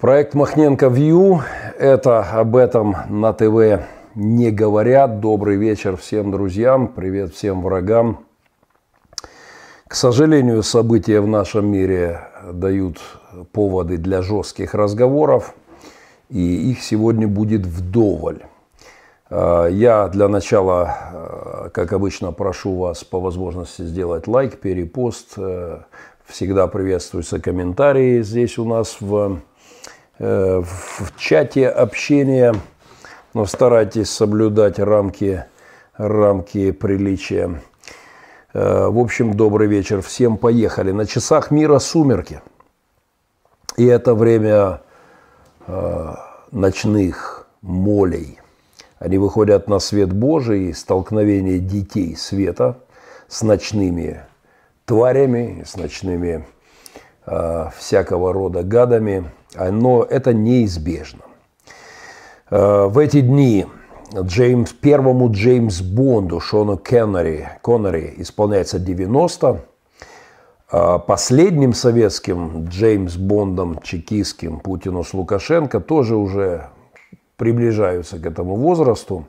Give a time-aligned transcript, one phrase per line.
[0.00, 1.42] Проект Махненко Вью–
[1.78, 3.84] это об этом на ТВ
[4.14, 5.20] не говорят.
[5.20, 8.24] Добрый вечер всем друзьям, привет всем врагам.
[9.86, 12.98] К сожалению, события в нашем мире дают
[13.52, 15.54] поводы для жестких разговоров,
[16.30, 18.44] и их сегодня будет вдоволь.
[19.28, 25.34] А, я для начала, а, как обычно, прошу вас по возможности сделать лайк, перепост.
[25.36, 25.80] Э,
[26.24, 29.42] всегда приветствуются комментарии здесь у нас в
[30.20, 32.54] в чате общения,
[33.32, 35.44] но старайтесь соблюдать рамки,
[35.96, 37.62] рамки приличия.
[38.52, 40.36] Э, в общем, добрый вечер всем.
[40.36, 40.92] Поехали.
[40.92, 42.42] На часах мира сумерки.
[43.78, 44.82] И это время
[45.66, 46.14] э,
[46.50, 48.40] ночных молей.
[48.98, 52.76] Они выходят на свет Божий, столкновение детей света
[53.26, 54.20] с ночными
[54.84, 56.44] тварями, с ночными
[57.24, 61.20] всякого рода гадами– но это неизбежно.
[62.50, 63.66] Э, в эти дни
[64.14, 69.60] Джеймс, первому Джеймс Бонду Шону Кеннери, Коннери исполняется 90.
[70.72, 76.68] А последним советским Джеймс Бондом чекистским Путину с Лукашенко тоже уже
[77.36, 79.26] приближаются к этому возрасту.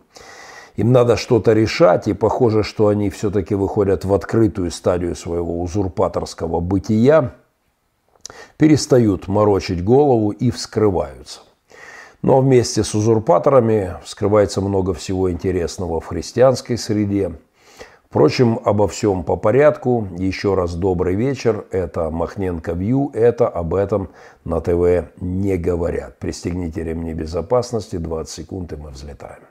[0.76, 6.60] Им надо что-то решать, и похоже, что они все-таки выходят в открытую стадию своего узурпаторского
[6.60, 7.34] бытия
[8.58, 11.42] перестают морочить голову и вскрываются.
[12.22, 17.34] Но вместе с узурпаторами вскрывается много всего интересного в христианской среде.
[18.12, 20.08] Впрочем, обо всем по порядку.
[20.18, 21.66] Еще раз добрый вечер.
[21.72, 23.10] Это Махненко Вью.
[23.14, 24.10] Это об этом
[24.44, 26.20] на ТВ не говорят.
[26.20, 27.96] Пристегните ремни безопасности.
[27.96, 29.51] 20 секунд и мы взлетаем.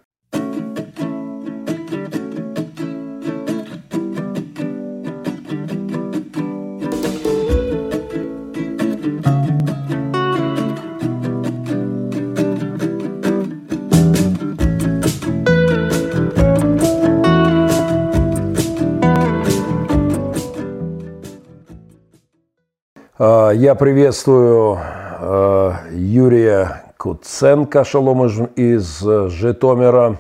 [23.55, 30.19] Я приветствую а, Юрия Куценко, шалом из Житомира,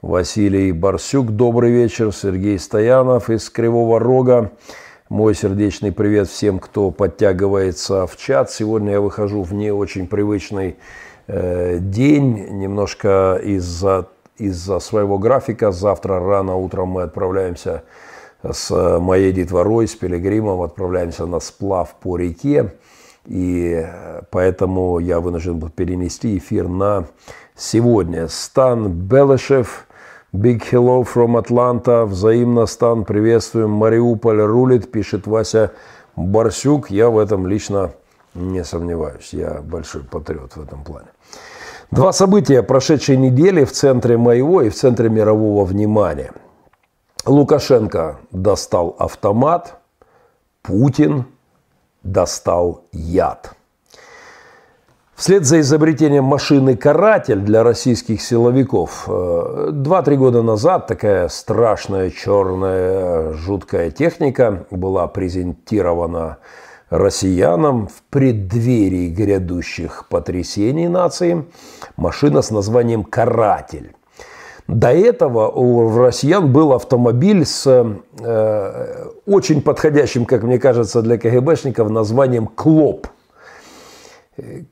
[0.00, 4.52] Василий Барсюк, добрый вечер, Сергей Стоянов из Кривого Рога.
[5.10, 8.50] Мой сердечный привет всем, кто подтягивается в чат.
[8.50, 10.76] Сегодня я выхожу в не очень привычный
[11.26, 14.06] э, день, немножко из-за
[14.38, 15.72] из-за своего графика.
[15.72, 17.82] Завтра рано утром мы отправляемся
[18.52, 22.74] с э, моей детворой, с Пилигримом отправляемся на сплав по реке.
[23.26, 27.06] И э, поэтому я вынужден был перенести эфир на
[27.56, 28.28] сегодня.
[28.28, 29.86] Стан Белышев,
[30.32, 35.72] Big Hello from Atlanta, взаимно, Стан, приветствуем, Мариуполь рулит, пишет Вася
[36.14, 36.90] Барсюк.
[36.90, 37.92] Я в этом лично
[38.34, 41.08] не сомневаюсь, я большой патриот в этом плане.
[41.90, 46.32] Два события прошедшей недели в центре моего и в центре мирового внимания–
[47.26, 49.80] Лукашенко достал автомат,
[50.62, 51.24] Путин
[52.04, 53.52] достал яд.
[55.16, 63.32] Вслед за изобретением машины «Каратель» для российских силовиков, 2-3 э, года назад такая страшная, черная,
[63.32, 66.36] жуткая техника была презентирована
[66.90, 71.46] россиянам в преддверии грядущих потрясений нации.
[71.96, 73.96] Машина с названием «Каратель».
[74.68, 77.66] До этого у россиян был автомобиль с
[78.20, 83.06] э, очень подходящим, как мне кажется, для КГБшников названием «Клоп».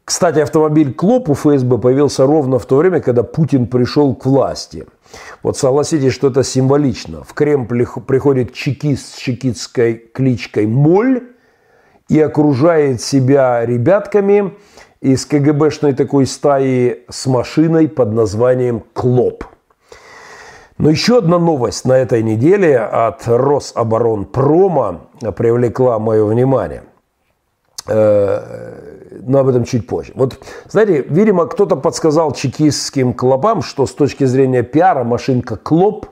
[0.05, 4.85] Кстати, автомобиль «Клоп» у ФСБ появился ровно в то время, когда Путин пришел к власти.
[5.43, 7.23] Вот согласитесь, что это символично.
[7.23, 11.23] В Кремль приходит чекист с чекистской кличкой «Моль»
[12.09, 14.55] и окружает себя ребятками
[15.01, 19.45] из КГБшной такой стаи с машиной под названием «Клоп».
[20.79, 25.03] Но еще одна новость на этой неделе от Рособоронпрома
[25.37, 26.83] привлекла мое внимание.
[27.87, 30.13] Э, но об этом чуть позже.
[30.15, 36.07] Вот, знаете, видимо, кто-то подсказал чекистским клопам, что с точки зрения пиара машинка «Клоп»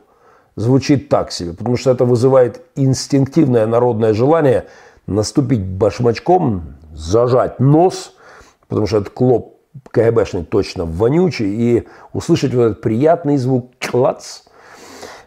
[0.55, 4.67] звучит так себе, потому что это вызывает инстинктивное народное желание
[5.07, 8.15] наступить башмачком, зажать нос,
[8.69, 9.57] потому что этот клоп
[9.91, 14.43] КГБшный точно вонючий, и услышать вот этот приятный звук «клац»,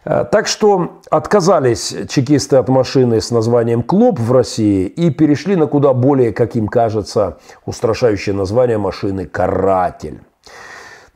[0.06, 5.92] так что отказались чекисты от машины с названием «Клоп» в России и перешли на куда
[5.92, 10.20] более, как им кажется, устрашающее название машины «Каратель».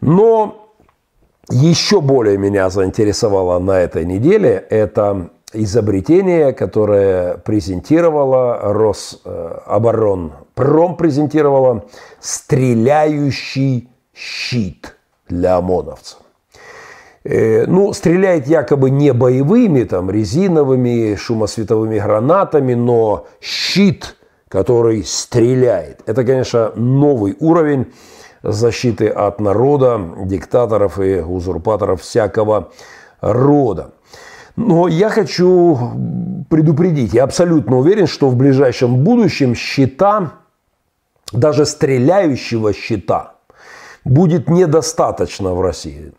[0.01, 0.73] Но
[1.51, 11.85] еще более меня заинтересовало на этой неделе это изобретение, которое презентировала Рособоронпром, презентировала
[12.19, 14.97] стреляющий щит
[15.29, 16.19] для ОМОНовцев.
[17.23, 24.17] Э, ну, стреляет якобы не боевыми, там, резиновыми, шумосветовыми гранатами, но щит,
[24.49, 26.01] который стреляет.
[26.07, 27.93] Это, конечно, новый уровень
[28.43, 32.73] защиты от народа, диктаторов и узурпаторов всякого
[33.21, 33.91] рода.
[34.57, 35.79] Но я хочу
[36.49, 40.33] предупредить, я абсолютно уверен, что в ближайшем будущем щита,
[41.33, 43.35] даже стреляющего щита,
[44.05, 46.13] будет недостаточно в России.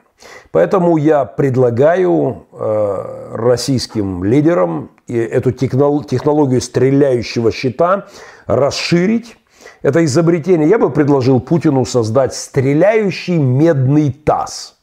[0.52, 8.08] Поэтому я предлагаю э, российским лидерам эту технологию стреляющего щита
[8.48, 9.38] расширить.
[9.82, 10.70] Это изобретение.
[10.70, 14.78] Я бы предложил Путину создать стреляющий медный таз.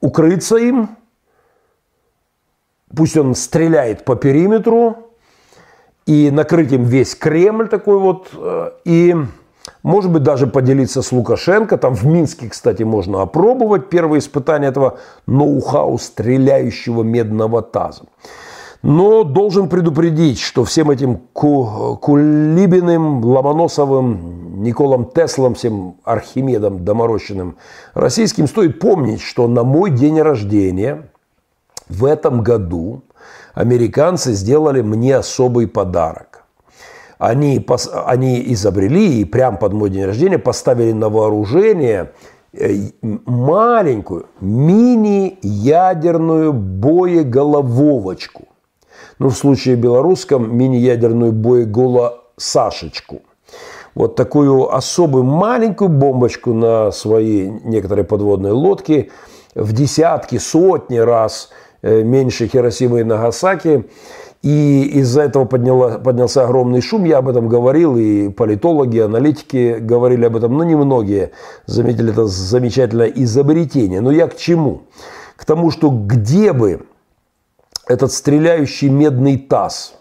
[0.00, 0.90] Укрыться им,
[2.94, 5.08] пусть он стреляет по периметру,
[6.06, 9.14] и накрыть им весь Кремль такой вот, э, и
[9.82, 11.76] может быть, даже поделиться с Лукашенко.
[11.76, 18.04] Там в Минске, кстати, можно опробовать первое испытание этого ноу-хау стреляющего медного таза.
[18.82, 27.56] Но должен предупредить, что всем этим Кулибиным, Ломоносовым, Николом Теслом, всем Архимедом доморощенным
[27.94, 31.08] российским стоит помнить, что на мой день рождения
[31.88, 33.02] в этом году
[33.54, 36.44] американцы сделали мне особый подарок
[37.18, 37.64] они,
[38.06, 42.12] они изобрели и прямо под мой день рождения поставили на вооружение
[42.52, 48.44] э, маленькую мини-ядерную боеголововочку.
[49.18, 53.22] Ну, в случае белорусском мини-ядерную боеголосашечку.
[53.96, 59.10] Вот такую особую маленькую бомбочку на свои некоторые подводные лодки
[59.56, 61.50] в десятки, сотни раз
[61.82, 63.90] э, меньше Хиросимы и Нагасаки–
[64.42, 70.26] и из-за этого подняла, поднялся огромный шум, я об этом говорил, и политологи, аналитики говорили
[70.26, 71.32] об этом, но немногие
[71.66, 74.00] заметили это замечательное изобретение.
[74.00, 74.82] Но я к чему?
[75.36, 76.86] К тому, что где бы
[77.86, 79.94] этот стреляющий медный таз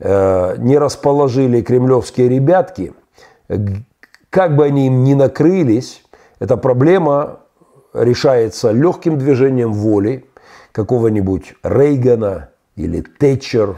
[0.00, 2.92] э, не расположили кремлевские ребятки,
[4.30, 6.02] как бы они им ни накрылись,
[6.40, 7.40] эта проблема
[7.92, 10.24] решается легким движением воли
[10.72, 13.76] какого-нибудь Рейгана, или Тэтчер.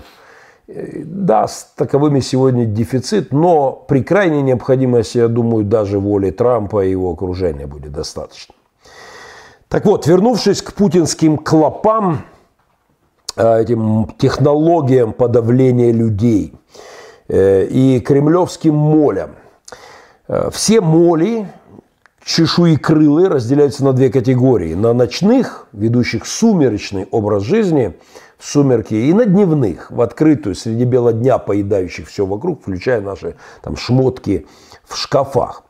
[0.68, 6.84] Э, да, с таковыми сегодня дефицит, но при крайней необходимости, я думаю, даже воли Трампа
[6.84, 8.54] и его окружения будет достаточно.
[9.68, 12.24] Так вот, вернувшись к путинским клопам,
[13.36, 16.54] э, этим технологиям подавления людей
[17.28, 19.36] э, и кремлевским молям.
[20.50, 21.46] Все моли,
[22.24, 24.74] чешуекрылые, разделяются на две категории.
[24.74, 27.94] На ночных, ведущих сумеречный образ жизни–
[28.42, 33.76] сумерки и на дневных, в открытую, среди бела дня поедающих все вокруг, включая наши там,
[33.76, 34.46] шмотки
[34.84, 35.62] в шкафах.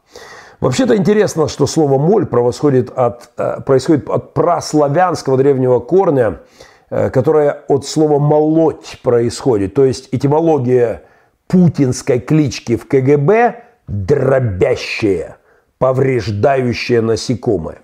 [0.61, 6.41] Вообще-то интересно, что слово «моль» происходит от, э, происходит от праславянского древнего корня,
[6.89, 9.75] э, которое от слова «молоть» происходит.
[9.75, 11.03] То есть этимология
[11.49, 15.37] путинской клички в КГБ– дробящее,
[15.83, 17.81] повреждающее насекомое.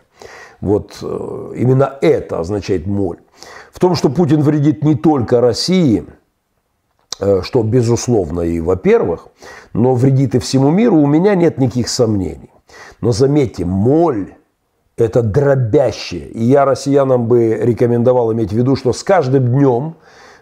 [0.61, 3.19] Вот э, именно это означает моль.
[3.73, 6.05] В том, что Путин вредит не только России,
[7.19, 9.27] э, что безусловно и во-первых,
[9.73, 12.53] но вредит и всему миру, у меня нет никаких сомнений.
[13.01, 14.35] Но заметьте, моль–
[14.97, 16.29] это дробящее.
[16.29, 19.97] И я россиянам бы рекомендовал иметь в виду, что с каждым днем,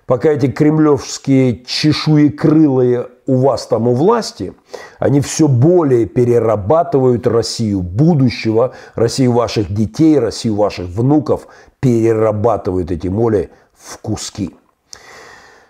[0.07, 4.55] пока эти кремлевские чешуекрылые у вас там у власти,
[5.01, 11.49] они все более перерабатывают Россию будущего, Россию ваших детей, Россию ваших внуков,
[11.81, 14.55] перерабатывают эти моли в куски.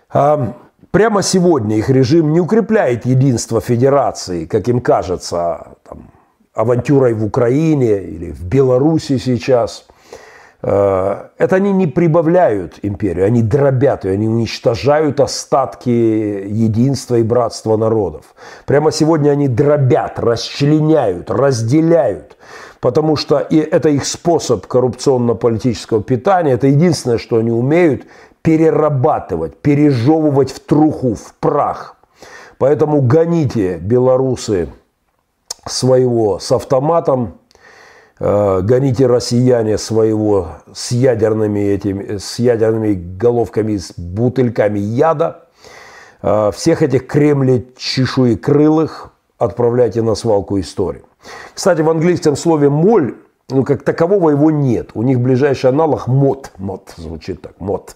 [0.09, 0.55] А
[0.91, 6.11] прямо сегодня их режим не укрепляет единство федерации, как им кажется, там,
[6.53, 9.87] авантюрой в Украине или в Беларуси сейчас–
[10.61, 18.33] это они не прибавляют империю, они дробят ее, они уничтожают остатки единства и братства народов.
[18.65, 22.37] Прямо сегодня они дробят, расчленяют, разделяют,
[22.79, 28.07] потому что и это их способ коррупционно-политического питания, это единственное, что они умеют
[28.41, 31.97] перерабатывать, пережевывать в труху, в прах.
[32.57, 34.69] Поэтому гоните, белорусы,
[35.67, 37.46] своего с автоматом, Э,
[38.19, 45.47] гоните россияне своего с ядерными, этими, с ядерными головками, с бутыльками яда.
[46.21, 51.03] Э, всех этих кремли чешуекрылых отправляйте на свалку истории.
[51.53, 53.15] Кстати, в английском слове «моль»
[53.49, 54.91] ну, как такового его нет.
[54.93, 56.51] У них ближайший аналог мод.
[56.57, 57.95] Мод звучит так, мод.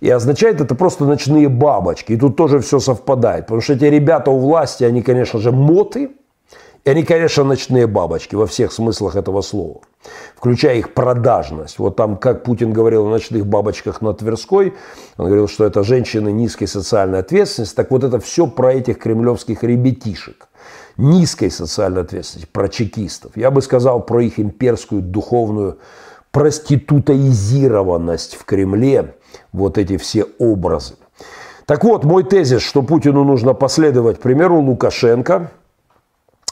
[0.00, 2.12] И означает это просто ночные бабочки.
[2.12, 3.46] И тут тоже все совпадает.
[3.46, 6.10] Потому что эти ребята у власти, они, конечно же, моты.
[6.86, 9.80] И они, конечно, ночные бабочки во всех смыслах этого слова.
[10.36, 11.80] Включая их продажность.
[11.80, 14.72] Вот там, как Путин говорил о ночных бабочках на Тверской,
[15.16, 17.74] он говорил, что это женщины низкой социальной ответственности.
[17.74, 20.46] Так вот это все про этих кремлевских ребятишек
[20.96, 23.32] низкой социальной ответственности, про чекистов.
[23.34, 25.80] Я бы сказал про их имперскую духовную
[26.30, 29.16] проститутоизированность в Кремле,
[29.52, 30.94] вот эти все образы.
[31.66, 35.50] Так вот, мой тезис, что Путину нужно последовать примеру Лукашенко,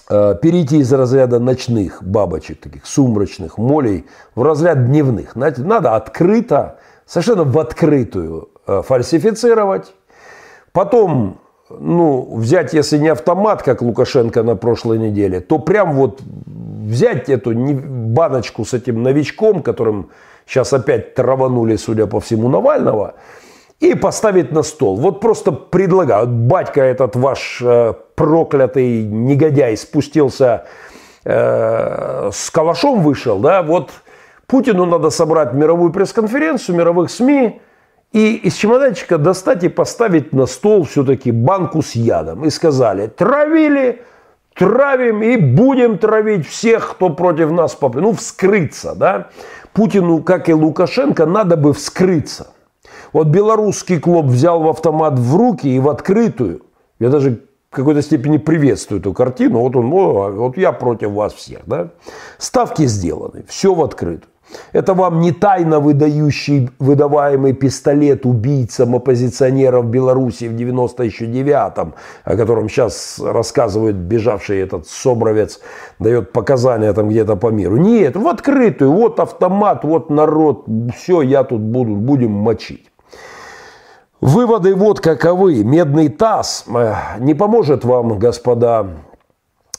[0.08, 5.34] перейти из разряда ночных бабочек, таких сумрачных молей, в разряд дневных.
[5.34, 9.94] Надо открыто, совершенно в открытую э, фальсифицировать,
[10.72, 17.28] потом ну, взять, если не автомат, как Лукашенко на прошлой неделе, то прям вот взять
[17.28, 20.10] эту баночку с этим новичком, которым
[20.46, 23.14] сейчас опять траванули, судя по всему, Навального,
[23.80, 24.96] и поставить на стол.
[24.96, 26.26] Вот просто предлагаю.
[26.26, 30.64] Батька этот ваш э, проклятый негодяй спустился
[31.24, 33.90] э, с калашом вышел, да, вот
[34.46, 37.60] Путину надо собрать мировую пресс-конференцию, мировых СМИ,
[38.12, 42.44] и из чемоданчика достать и поставить на стол все-таки банку с ядом.
[42.44, 44.02] И сказали, травили,
[44.54, 47.96] травим и будем травить всех, кто против нас поп...
[47.96, 49.30] Ну, вскрыться, да.
[49.72, 52.52] Путину, как и Лукашенко, надо бы вскрыться.
[53.12, 56.62] Вот белорусский клуб взял в автомат в руки и в открытую.
[57.00, 57.40] Я даже
[57.74, 59.58] в какой-то степени приветствую эту картину.
[59.58, 61.88] Вот он, вот я против вас всех, да.
[62.38, 64.30] Ставки сделаны, все в открытую.
[64.72, 73.18] Это вам не тайно выдающий, выдаваемый пистолет убийцам оппозиционеров Беларуси в 99-м, о котором сейчас
[73.18, 75.58] рассказывает бежавший этот Собровец,
[75.98, 77.76] дает показания там где-то по миру.
[77.76, 80.66] Нет, в открытую, вот автомат, вот народ,
[80.96, 82.92] все, я тут буду, будем мочить.
[84.24, 85.62] Выводы вот каковы.
[85.62, 88.86] Медный таз э, не поможет вам, господа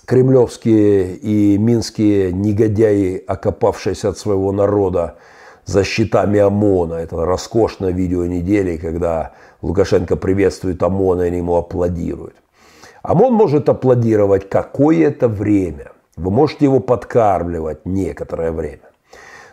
[0.05, 5.15] кремлевские и минские негодяи, окопавшиеся от своего народа
[5.65, 6.93] за щитами ОМОНа.
[6.93, 9.31] Это роскошное видео недели, когда
[9.63, 12.35] Лукашенко приветствует ОМОН, и ему аплодируют.
[13.01, 15.91] ОМОН может аплодировать какое-то время.
[16.17, 18.91] Вы можете его подкармливать некоторое время.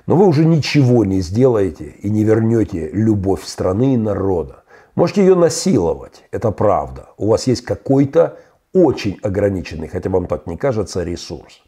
[0.07, 4.62] Но вы уже ничего не сделаете и не вернете любовь страны и народа.
[4.95, 7.09] Можете ее насиловать, это правда.
[7.17, 8.39] У вас есть какой-то
[8.73, 11.63] очень ограниченный, хотя вам так не кажется, ресурс.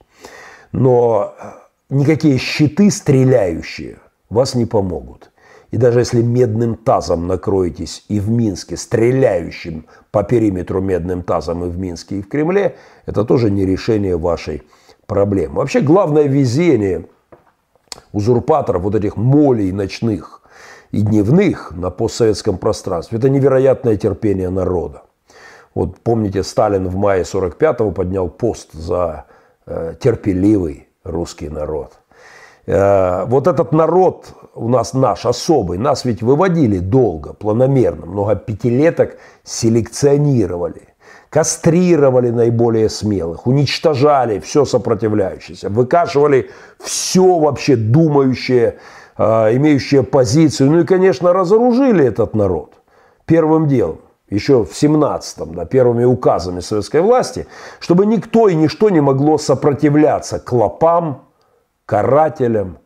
[0.72, 1.50] Но э,
[1.90, 5.30] никакие щиты стреляющие вас не помогут.
[5.70, 11.68] И даже если медным тазом накроетесь и в Минске, стреляющим по периметру медным тазом и
[11.68, 12.76] в Минске, и в Кремле,
[13.06, 14.62] это тоже не решение вашей
[15.06, 15.56] проблемы.
[15.56, 17.06] Вообще главное везение
[18.12, 20.42] узурпаторов, вот этих молей ночных
[20.94, 25.02] и дневных на постсоветском пространстве, это невероятное терпение народа.
[25.74, 29.24] Вот помните, Сталин в мае 45-го поднял пост за
[29.66, 31.92] э, терпеливый русский народ.
[32.66, 39.16] Э, вот этот народ у нас наш особый, нас ведь выводили долго, планомерно, много пятилеток
[39.42, 40.94] селекционировали,
[41.28, 48.78] кастрировали наиболее смелых, уничтожали все сопротивляющееся, выкашивали все вообще думающее,
[49.16, 52.74] э, имеющее позицию, ну и, конечно, разоружили этот народ
[53.26, 57.46] первым делом еще в 17-м, да, первыми указами советской власти,
[57.78, 61.28] чтобы никто и ничто не могло сопротивляться клопам,
[61.86, 62.78] карателям,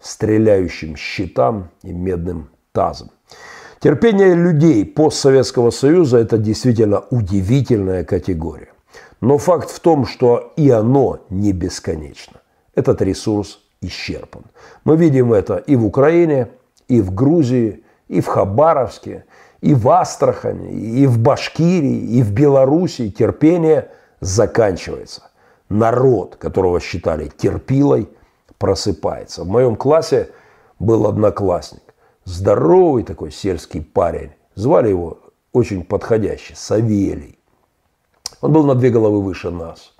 [0.00, 3.10] стреляющим щитам и медным тазам.
[3.80, 8.72] Терпение людей постсоветского союза– это действительно удивительная категория.
[9.20, 12.40] Но факт в том, что и оно не бесконечно.
[12.74, 14.44] Этот ресурс исчерпан.
[14.84, 16.48] Мы видим это и в Украине,
[16.88, 19.24] и в Грузии, и в Хабаровске,
[19.60, 23.90] и в Астрахани, и в Башкирии, и в Белоруссии терпение
[24.20, 25.30] заканчивается.
[25.68, 28.08] Народ, которого считали терпилой,
[28.58, 29.44] просыпается.
[29.44, 30.30] В моем классе
[30.78, 31.82] был одноклассник.
[32.24, 34.32] Здоровый такой сельский парень.
[34.54, 35.18] Звали его
[35.52, 37.38] очень подходящий, Савелий.
[38.40, 39.94] Он был на две головы выше нас.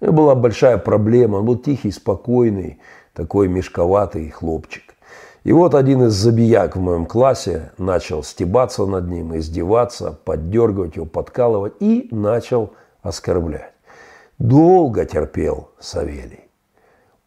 [0.00, 1.36] У него была большая проблема.
[1.36, 2.78] Он был тихий, спокойный,
[3.18, 4.94] такой мешковатый хлопчик.
[5.42, 11.04] И вот один из забияк в моем классе начал стебаться над ним, издеваться, поддергивать его,
[11.04, 13.72] подкалывать и начал оскорблять.
[14.38, 16.44] Долго терпел Савелий.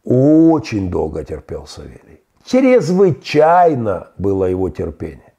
[0.06, 2.22] Очень долго терпел Савелий.
[2.46, 5.34] Чрезвычайно было его терпение.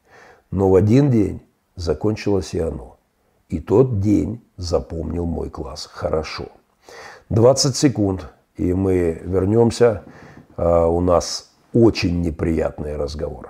[0.51, 1.41] Но в один день
[1.77, 2.99] закончилось и оно.
[3.49, 6.49] И тот день запомнил мой класс хорошо.
[7.31, 10.03] 20 секунд, и мы вернемся.
[10.65, 13.49] А, у нас очень неприятные разговоры.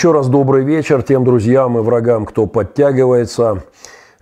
[0.00, 3.64] Еще раз добрый вечер тем друзьям и врагам, кто подтягивается.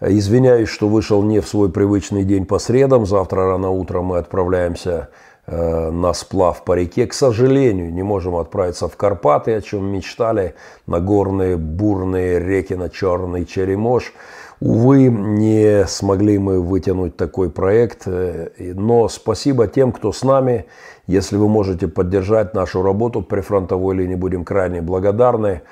[0.00, 3.06] Извиняюсь, что вышел не в свой привычный день по средам.
[3.06, 5.08] Завтра рано утром мы отправляемся
[5.46, 7.06] э, на сплав по реке.
[7.06, 10.56] К сожалению, не можем отправиться в Карпаты, о чем мечтали,
[10.88, 14.12] на горные бурные реки, на черный Черемош.
[14.60, 20.66] Увы, не смогли мы вытянуть такой проект, э, но спасибо тем, кто с нами.
[21.06, 25.62] Если вы можете поддержать нашу работу при фронтовой линии, будем крайне благодарны.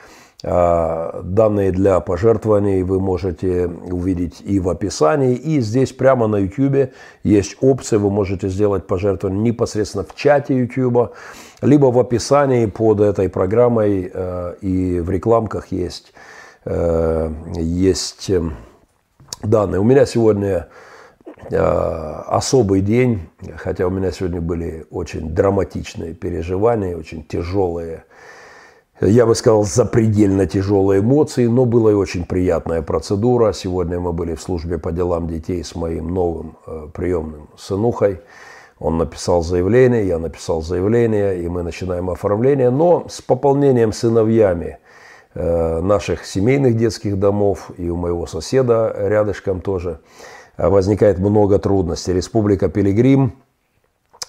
[0.45, 6.93] А, данные для пожертвований вы можете увидеть и в описании, и здесь прямо на YouTube
[7.25, 11.15] есть опция, вы можете сделать пожертвование непосредственно в чате YouTube,
[11.63, 16.13] либо в описании под этой программой э, и в рекламках есть,
[16.67, 18.57] э, есть эм,
[19.43, 19.81] данные.
[19.81, 20.69] У меня сегодня
[21.51, 28.05] Э, особый день, хотя у меня сегодня были очень драматичные переживания, очень тяжелые,
[29.01, 33.53] я бы сказал, запредельно тяжелые эмоции, но была и очень приятная процедура.
[33.53, 38.21] Сегодня мы были в службе по делам детей с моим новым э, приемным сынухой.
[38.79, 44.79] Он написал заявление, я написал заявление, и мы начинаем оформление, но с пополнением сыновьями
[45.39, 50.01] наших семейных детских домов и у моего соседа рядышком тоже–
[50.57, 52.13] возникает много трудностей.
[52.13, 53.33] Республика Пилигрим,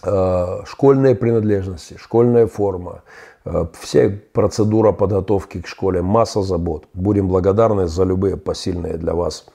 [0.04, 3.02] э, школьные принадлежности, школьная форма,
[3.46, 6.86] э, вся процедура подготовки к школе, масса забот.
[6.94, 9.46] Будем благодарны за любые посильные для вас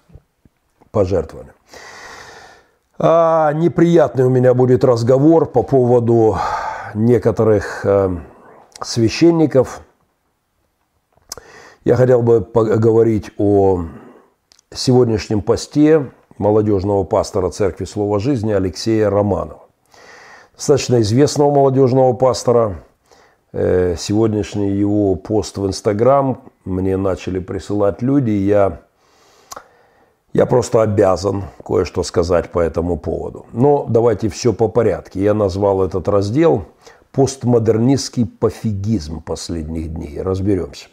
[0.90, 1.54] пожертвования.
[2.98, 6.36] А неприятный у меня будет разговор по поводу
[6.94, 8.16] некоторых э,
[8.80, 9.80] священников.
[11.84, 13.86] Я хотел бы поговорить о
[14.72, 19.64] сегодняшнем посте, молодежного пастора Церкви Слова Жизни Алексея Романова.
[20.54, 22.84] Достаточно известного молодежного пастора.
[23.52, 28.30] Э, сегодняшний его пост в Инстаграм мне начали присылать люди.
[28.30, 28.82] Я,
[30.32, 33.46] я просто обязан кое-что сказать по этому поводу.
[33.52, 35.20] Но давайте все по порядке.
[35.20, 36.64] Я назвал этот раздел
[37.10, 40.22] «Постмодернистский пофигизм последних дней».
[40.22, 40.86] Разберемся.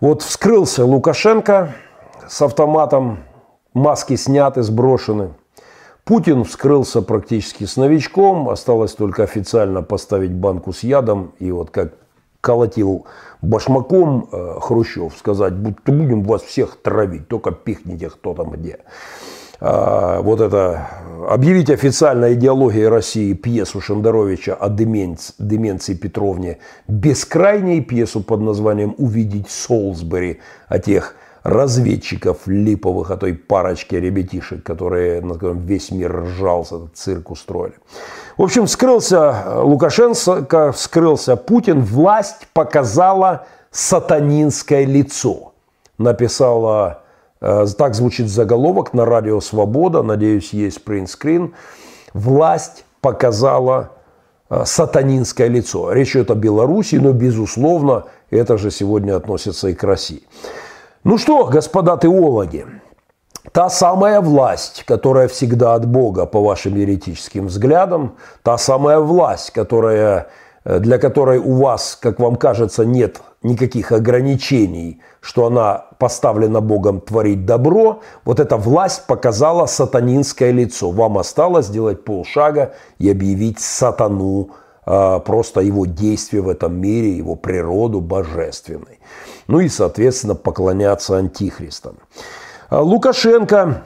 [0.00, 1.74] Вот вскрылся Лукашенко
[2.28, 3.18] с автоматом
[3.74, 5.30] маски сняты, сброшены.
[6.04, 11.94] Путин вскрылся практически с новичком, осталось только официально поставить банку с ядом и вот как
[12.40, 13.06] колотил
[13.42, 18.78] башмаком э, Хрущев, сказать, будто будем вас всех травить, только пихните кто там где.
[19.60, 20.88] А, вот это,
[21.28, 29.50] объявить официально идеологией России пьесу Шендеровича о деменции, деменции Петровне, бескрайней пьесу под названием «Увидеть
[29.50, 36.96] Солсбери», о тех разведчиков липовых, о той парочке ребятишек, которые, на весь мир ржался, этот
[36.96, 37.74] цирк устроили.
[38.36, 45.52] В общем, скрылся Лукашенко, скрылся Путин, власть показала сатанинское лицо.
[45.96, 47.07] Написала, э,
[47.40, 51.54] так звучит заголовок на радио «Свобода», надеюсь, есть принтскрин.
[52.12, 53.90] Власть показала
[54.50, 55.92] э, сатанинское лицо.
[55.92, 60.22] Речь идет о Беларуси, но, безусловно, это же сегодня относится и к России.
[61.04, 62.66] Ну что, господа теологи,
[63.52, 70.28] та самая власть, которая всегда от Бога, по вашим еретическим взглядам, та самая власть, которая,
[70.64, 77.00] э, для которой у вас, как вам кажется, нет никаких ограничений, что она поставлена Богом
[77.00, 80.90] творить добро, вот эта власть показала сатанинское лицо.
[80.90, 84.50] Вам осталось сделать полшага и объявить сатану
[84.84, 88.98] а, просто его действия в этом мире, его природу божественной.
[89.46, 91.96] Ну и, соответственно, поклоняться антихристам.
[92.70, 93.82] А, Лукашенко,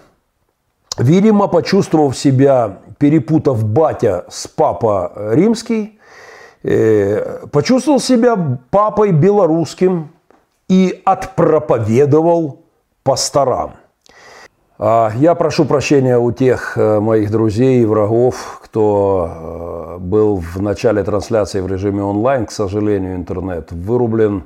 [0.98, 5.98] видимо, почувствовав себя, перепутав батя с папа римский,
[6.62, 10.10] почувствовал себя папой белорусским
[10.68, 12.60] и отпроповедовал
[13.02, 13.72] пасторам.
[14.84, 20.60] А, я прошу прощения у тех э, моих друзей и врагов, кто э, был в
[20.60, 22.46] начале трансляции в режиме онлайн.
[22.46, 24.44] К сожалению, интернет вырублен,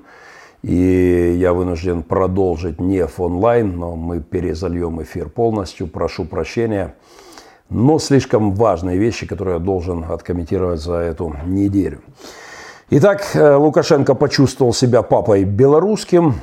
[0.63, 5.87] и я вынужден продолжить не в онлайн, но мы перезальем эфир полностью.
[5.87, 6.95] Прошу прощения.
[7.69, 12.01] Но слишком важные вещи, которые я должен откомментировать за эту неделю.
[12.91, 16.35] Итак, э, Лукашенко почувствовал себя папой белорусским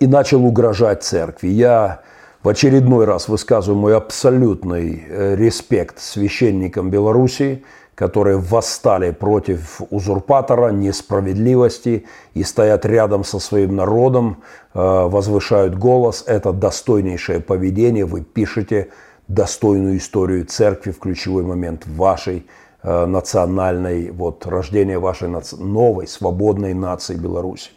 [0.00, 1.48] и начал угрожать церкви.
[1.48, 2.00] Я
[2.46, 7.64] В очередной раз высказываю мой абсолютный э, респект священникам Белоруссии,
[7.96, 16.22] которые восстали против узурпатора, несправедливости и стоят рядом со своим народом, э, возвышают голос.
[16.24, 18.04] Это достойнейшее поведение.
[18.04, 18.90] Вы пишете
[19.28, 22.46] достойную историю церкви в ключевой момент вашей
[22.82, 25.56] э, национальной, вот, рождения вашей наци...
[25.56, 27.70] новой свободной нации Беларуси.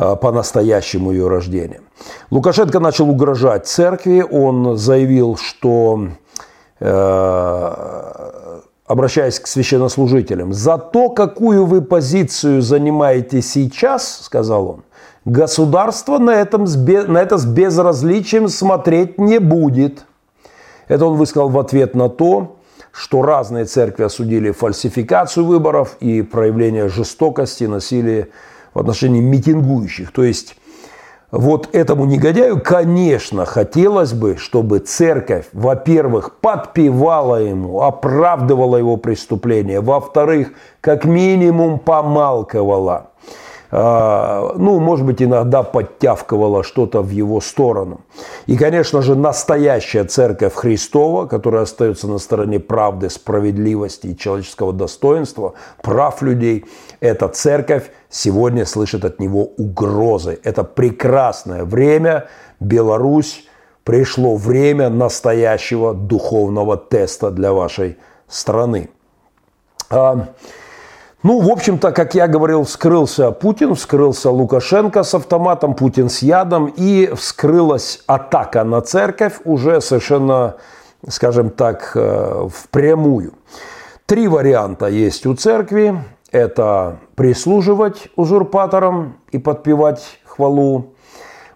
[0.00, 1.80] Э, по-настоящему ее рождения.
[2.30, 6.08] Лукашенко начал угрожать церкви, он заявил, что,
[6.78, 14.84] э, обращаясь к священнослужителям, «За то, какую вы позицию занимаете сейчас,— сказал он,—
[15.24, 20.04] государство на, этом, на это с безразличием смотреть не будет».
[20.88, 22.56] Это он высказал в ответ на то,
[22.92, 28.28] что разные церкви осудили фальсификацию выборов и проявление жестокости, насилия
[28.74, 30.10] в отношении митингующих.
[30.12, 30.56] То есть
[31.30, 40.52] вот этому негодяю, конечно, хотелось бы, чтобы церковь, во-первых, подпевала ему, оправдывала его преступление, во-вторых,
[40.80, 43.10] как минимум помалковала.
[43.70, 48.00] А, ну, может быть, иногда подтявкивала что-то в его сторону.
[48.46, 55.54] И, конечно же, настоящая церковь Христова, которая остается на стороне правды, справедливости и человеческого достоинства,
[55.82, 56.64] прав людей,
[57.00, 60.38] эта церковь сегодня слышит от него угрозы.
[60.44, 62.28] Это прекрасное время.
[62.60, 63.44] Беларусь,
[63.84, 68.90] пришло время настоящего духовного теста для вашей страны.
[71.24, 76.72] Ну, в общем-то, как я говорил, вскрылся Путин, вскрылся Лукашенко с автоматом, Путин с ядом,
[76.76, 80.54] и вскрылась атака на церковь уже совершенно,
[81.08, 83.32] скажем так, э, впрямую.
[84.06, 86.00] Три варианта есть у церкви.
[86.30, 90.94] Это прислуживать узурпаторам и подпевать хвалу.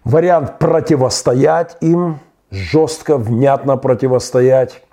[0.03, 2.19] Вариант противостоять им,
[2.51, 4.83] жестко, внятно противостоять.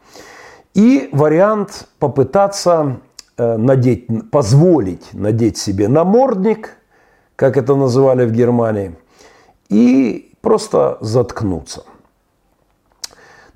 [0.74, 3.00] И вариант попытаться
[3.56, 6.76] надеть, позволить надеть себе намордник,
[7.36, 8.94] как это называли в Германии,
[9.68, 11.84] и просто заткнуться.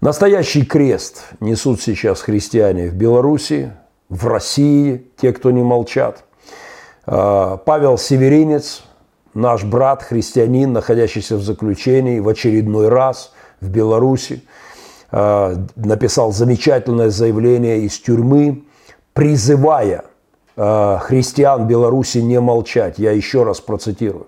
[0.01, 3.73] Настоящий крест несут сейчас христиане в Беларуси,
[4.09, 6.25] в России, те, кто не молчат.
[7.07, 8.83] Э, Павел Северинец,
[9.33, 14.43] наш брат, христианин, находящийся в заключении в очередной раз в Беларуси,
[15.11, 18.64] э, написал замечательное заявление из тюрьмы,
[19.15, 20.05] призывая
[20.57, 22.99] э, христиан Беларуси не молчать.
[22.99, 24.27] Я еще раз процитирую.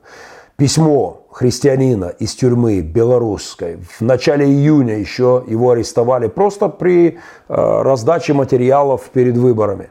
[0.56, 3.76] Письмо христианина из тюрьмы белорусской.
[3.98, 9.90] В начале июня еще его арестовали просто при э, раздаче материалов перед выборами.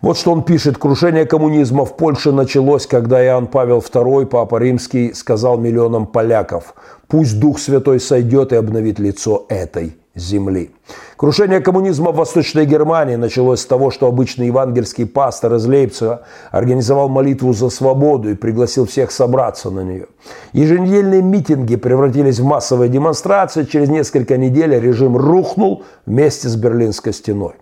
[0.00, 0.78] Вот что он пишет.
[0.78, 6.74] Крушение коммунизма в Польше началось, когда Иоанн Павел II, Папа Римский, сказал миллионам поляков,
[7.06, 10.70] пусть Дух Святой сойдет и обновит лицо этой земли.
[11.16, 17.08] Крушение коммунизма в Восточной Германии началось с того, что обычный евангельский пастор из Лейпцига организовал
[17.08, 20.06] молитву за свободу и пригласил всех собраться на нее.
[20.52, 23.64] Еженедельные митинги превратились в массовые демонстрации.
[23.64, 27.54] Через несколько недель режим рухнул вместе с Берлинской стеной.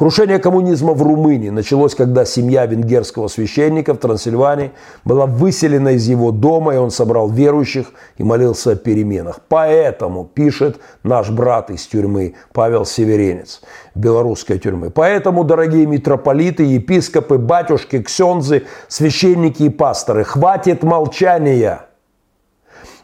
[0.00, 4.72] Крушение коммунизма в Румынии началось, когда семья венгерского священника в Трансильвании
[5.04, 9.40] была выселена из его дома, и он собрал верующих и молился о переменах.
[9.46, 13.60] Поэтому, пишет наш брат из тюрьмы Павел Северенец,
[13.94, 14.88] белорусской тюрьмы.
[14.88, 21.82] Поэтому, дорогие митрополиты, епископы, батюшки, ксензы, священники и пасторы, хватит молчания.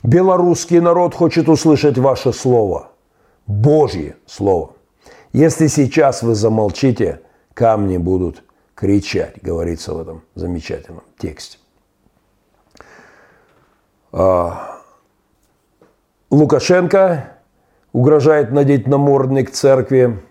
[0.03, 2.89] Белорусский народ хочет услышать ваше слово.
[3.47, 4.76] Божье слово.
[5.37, 7.21] Если сейчас вы замолчите,
[7.53, 8.43] камни будут
[8.75, 11.59] кричать, говорится в этом замечательном тексте.
[14.13, 14.79] А,
[16.31, 17.35] Лукашенко
[17.93, 20.23] угрожает надеть намордник церкви.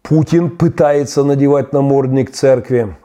[0.00, 2.96] Путин пытается надевать намордник церкви.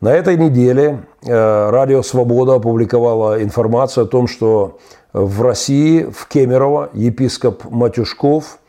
[0.00, 4.80] На этой неделе э, Радио Свобода опубликовала информацию о том, что
[5.12, 8.58] в России, в Кемерово, епископ Матюшков–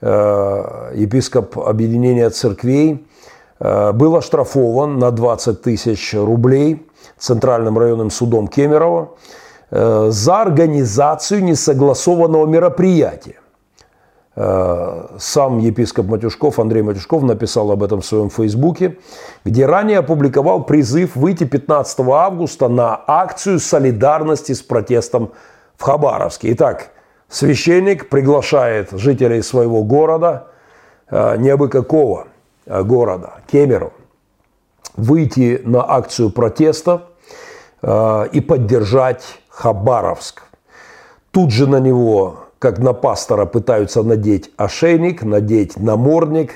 [0.00, 3.06] епископ объединения церквей,
[3.58, 6.86] э, был оштрафован на 20 тысяч рублей
[7.18, 9.16] Центральным районным судом Кемерово
[9.70, 13.36] э, за организацию несогласованного мероприятия.
[15.18, 18.96] Сам епископ Матюшков, Андрей Матюшков, написал об этом в своем фейсбуке,
[19.44, 25.32] где ранее опубликовал призыв выйти 15 августа на акцию солидарности с протестом
[25.76, 26.52] в Хабаровске.
[26.52, 26.92] Итак,
[27.28, 30.48] Священник приглашает жителей своего города,
[31.10, 32.28] э, не абы какого
[32.64, 33.92] э, города, Кемеру,
[34.96, 37.02] выйти на акцию протеста
[37.82, 40.44] э, и поддержать Хабаровск.
[41.30, 46.54] Тут же на него как на пастора пытаются надеть ошейник, надеть намордник.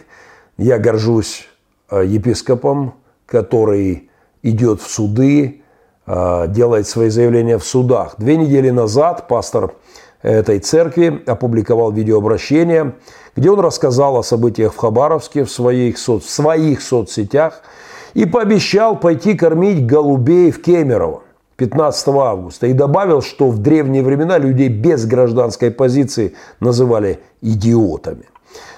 [0.57, 1.47] Я горжусь
[1.93, 2.95] епископом,
[3.27, 4.11] который
[4.43, 5.63] идет в суды,
[6.07, 8.17] делает свои заявления в судах.
[8.19, 9.75] Две недели назад пастор
[10.23, 12.95] этой церкви опубликовал видеообращение,
[13.37, 16.25] где он рассказал о событиях в Хабаровске в своих, соц...
[16.25, 17.63] в своих соцсетях
[18.15, 21.23] и пообещал пойти кормить голубей в Кемерово.
[21.57, 28.25] 15 августа и добавил, что в древние времена людей без гражданской позиции называли идиотами.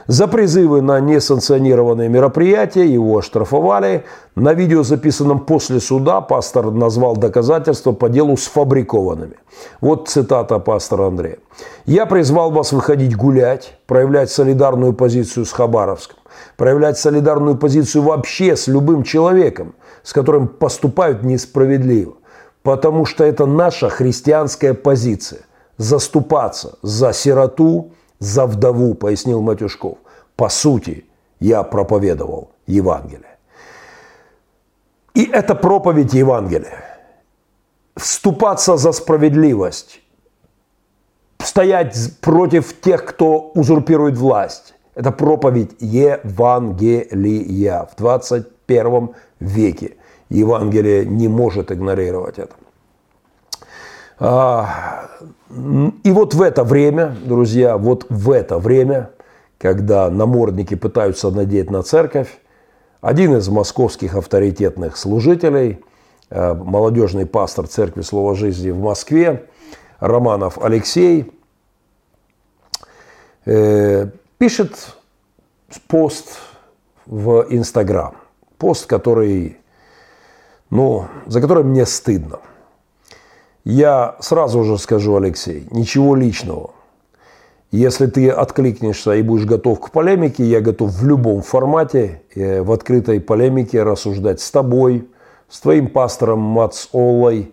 [0.06, 4.04] За призывы на несанкционированные мероприятия его оштрафовали.
[4.34, 9.36] На видео, записанном после суда, пастор назвал доказательства по делу сфабрикованными.
[9.80, 11.38] Вот цитата пастора Андрея.
[11.86, 16.18] «Я призвал вас выходить гулять, проявлять солидарную позицию с Хабаровском,
[16.56, 22.14] проявлять солидарную позицию вообще с любым человеком, с которым поступают несправедливо.
[22.62, 25.40] Потому что это наша христианская позиция.
[25.76, 29.98] Заступаться за сироту, за вдову, пояснил Матюшков.
[30.36, 31.04] По сути,
[31.40, 33.38] я проповедовал Евангелие.
[35.14, 36.98] И это проповедь Евангелия.
[37.96, 40.00] Вступаться за справедливость,
[41.38, 44.74] стоять против тех, кто узурпирует власть.
[44.96, 47.08] Это проповедь Евангелия
[47.84, 49.96] в 21 веке.
[50.30, 52.54] Евангелие не может игнорировать это.
[55.54, 59.10] И вот в это время, друзья, вот в это время,
[59.58, 62.40] когда намордники пытаются надеть на церковь,
[63.00, 65.80] один из московских авторитетных служителей,
[66.30, 69.46] а, молодежный пастор Церкви Слова Жизни в Москве,
[70.00, 71.32] Романов Алексей,
[73.46, 74.96] э, пишет
[75.86, 76.38] пост
[77.06, 78.16] в Инстаграм.
[78.58, 79.58] Пост, который
[80.74, 82.40] ну, за которое мне стыдно.
[83.64, 86.70] Я сразу же скажу, Алексей, ничего личного.
[87.70, 92.70] Если ты откликнешься и будешь готов к полемике, я готов в любом формате, э, в
[92.70, 95.08] открытой полемике рассуждать с тобой,
[95.48, 97.52] с твоим пастором Мац Оллой,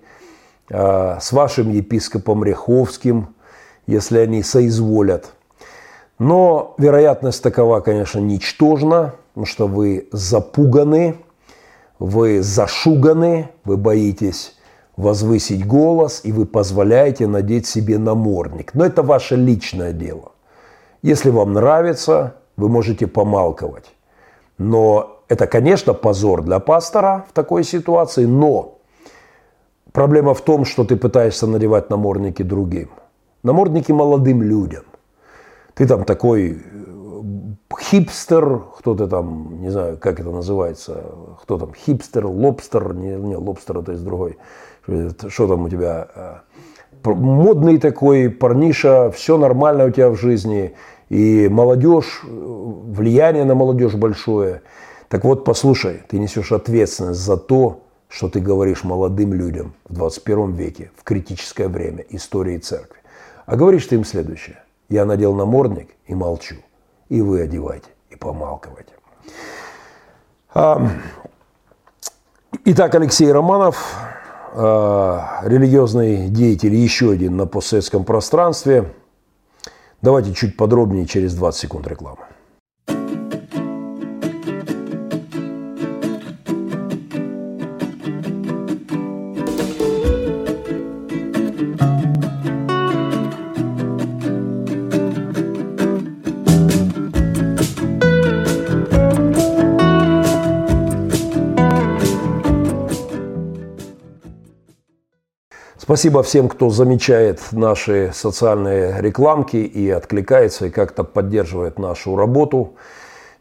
[0.69, 3.33] э, с вашим епископом Ряховским,
[3.87, 5.31] если они соизволят.
[6.19, 11.15] Но вероятность такова, конечно, ничтожна, потому что вы запуганы–
[12.01, 14.55] вы зашуганы, вы боитесь
[15.01, 18.73] возвысить голос, и вы позволяете надеть себе намордник.
[18.73, 20.31] Но это ваше личное дело.
[21.01, 23.95] Если вам нравится, вы можете помалковать.
[24.57, 28.77] Но это, конечно, позор для пастора в такой ситуации, но
[29.91, 32.89] проблема в том, что ты пытаешься надевать намордники другим.
[33.43, 34.83] Намордники молодым людям.
[35.73, 36.61] Ты там такой
[37.79, 41.05] хипстер, кто-то там, не знаю, как это называется,
[41.41, 44.37] кто там, хипстер, лобстер, не, не лобстер это из другой,
[45.29, 46.35] что там у тебя, э,
[47.05, 50.73] модный такой парниша, все нормально у тебя в жизни,
[51.09, 54.61] и молодежь, влияние на молодежь большое.
[55.09, 60.53] Так вот, послушай, ты несешь ответственность за то, что ты говоришь молодым людям в 21
[60.53, 62.99] веке, в критическое время истории церкви.
[63.45, 64.63] А говоришь ты им следующее.
[64.89, 66.55] Я надел намордник и молчу
[67.11, 68.93] и вы одевайте, и помалковайте.
[72.63, 73.97] Итак, Алексей Романов,
[74.53, 78.93] религиозный деятель, еще один на постсоветском пространстве.
[80.01, 82.30] Давайте чуть подробнее через 20 секунд рекламы.
[105.91, 112.75] Спасибо всем, кто замечает наши социальные рекламки и откликается, и как-то поддерживает нашу работу.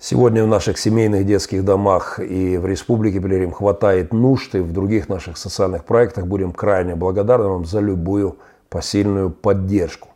[0.00, 5.08] Сегодня в наших семейных детских домах и в Республике Белерим хватает нужд, и в других
[5.08, 10.08] наших социальных проектах будем крайне благодарны вам за любую посильную поддержку.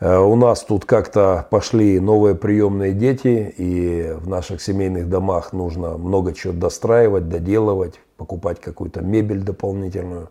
[0.00, 5.96] Э, у нас тут как-то пошли новые приемные дети, и в наших семейных домах нужно
[5.96, 10.28] много чего достраивать, доделывать, покупать какую-то мебель дополнительную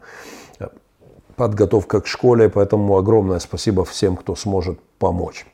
[1.35, 5.45] подготовка к школе, поэтому огромное спасибо всем, кто сможет помочь.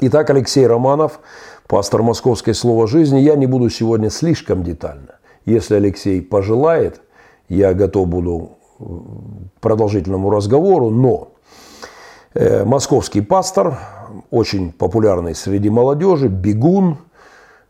[0.00, 1.20] Итак, Алексей Романов,
[1.66, 3.18] пастор Московской Слово Жизни.
[3.18, 5.16] Я не буду сегодня слишком детально.
[5.44, 7.00] Если Алексей пожелает,
[7.48, 11.32] я готов буду к продолжительному разговору, но
[12.34, 13.78] э, московский пастор,
[14.30, 16.98] очень популярный среди молодежи, бегун–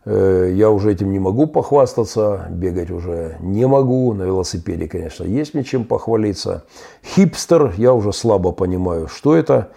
[0.05, 4.13] я уже этим не могу похвастаться, бегать уже не могу.
[4.13, 6.63] На велосипеде, конечно, есть мне чем похвалиться.
[7.03, 9.69] Хипстер, я уже слабо понимаю, что это.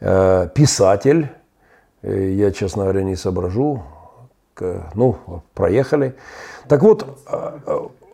[0.00, 1.28] э, писатель.
[2.02, 3.82] Э, я, честно говоря, не соображу.
[4.94, 5.16] Ну,
[5.54, 6.16] проехали.
[6.66, 7.06] Так вот,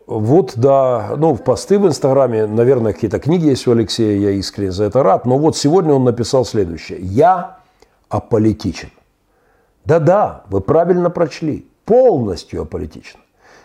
[0.07, 4.70] вот, да, ну, в посты в Инстаграме, наверное, какие-то книги есть у Алексея, я искренне
[4.70, 5.24] за это рад.
[5.24, 6.98] Но вот сегодня он написал следующее.
[7.00, 7.61] «Я
[8.11, 8.90] аполитичен».
[9.85, 11.66] Да-да, вы правильно прочли.
[11.85, 13.20] Полностью аполитичен.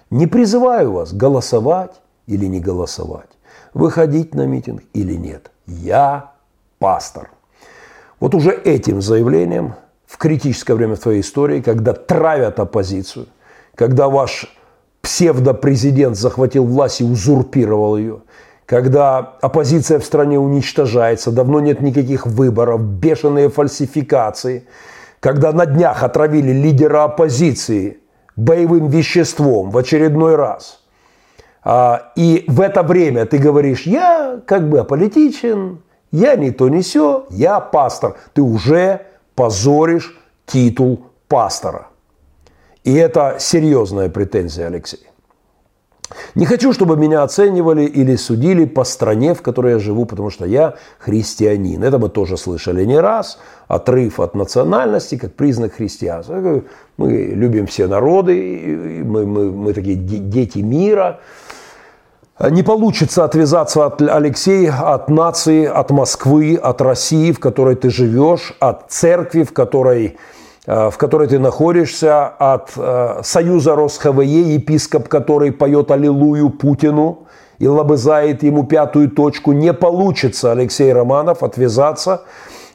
[0.10, 3.30] Не призываю вас голосовать или не голосовать,
[3.74, 5.52] выходить на митинг или нет.
[5.68, 6.34] Я
[6.80, 7.30] пастор.
[8.20, 13.28] Вот уже этим заявлением в критическое время твоей истории, когда травят оппозицию,
[13.76, 14.54] когда ваш
[15.02, 18.22] псевдопрезидент захватил власть и узурпировал ее,
[18.66, 24.68] когда оппозиция в стране уничтожается, давно нет никаких выборов, бешеные фальсификации,
[25.20, 28.00] когда на днях отравили лидера оппозиции
[28.36, 30.82] боевым веществом в очередной раз.
[31.64, 36.82] А, и в это время ты говоришь, я как бы аполитичен, я не то не
[36.82, 38.18] все, я пастор.
[38.34, 39.06] Ты уже
[39.36, 41.88] позоришь титул пастора.
[42.84, 45.09] И это серьезная претензия, Алексей.
[46.36, 50.46] Не хочу, чтобы меня оценивали или судили по стране, в которой я живу, потому что
[50.46, 51.84] я христианин.
[51.84, 53.40] Это мы тоже слышали не раз.
[53.68, 56.64] Отрыв от национальности как признак христианства.
[56.98, 61.20] Мы любим все народы, мы, мы, мы такие дети мира.
[62.40, 68.56] Не получится отвязаться от Алексея, от нации, от Москвы, от России, в которой ты живешь,
[68.60, 70.18] от церкви, в которой,
[70.70, 77.26] в которой ты находишься, от э, союза РосХВЕ, епископ, который поет Аллилуйю Путину
[77.58, 79.52] и лобызает ему пятую точку.
[79.52, 82.22] Не получится, Алексей Романов, отвязаться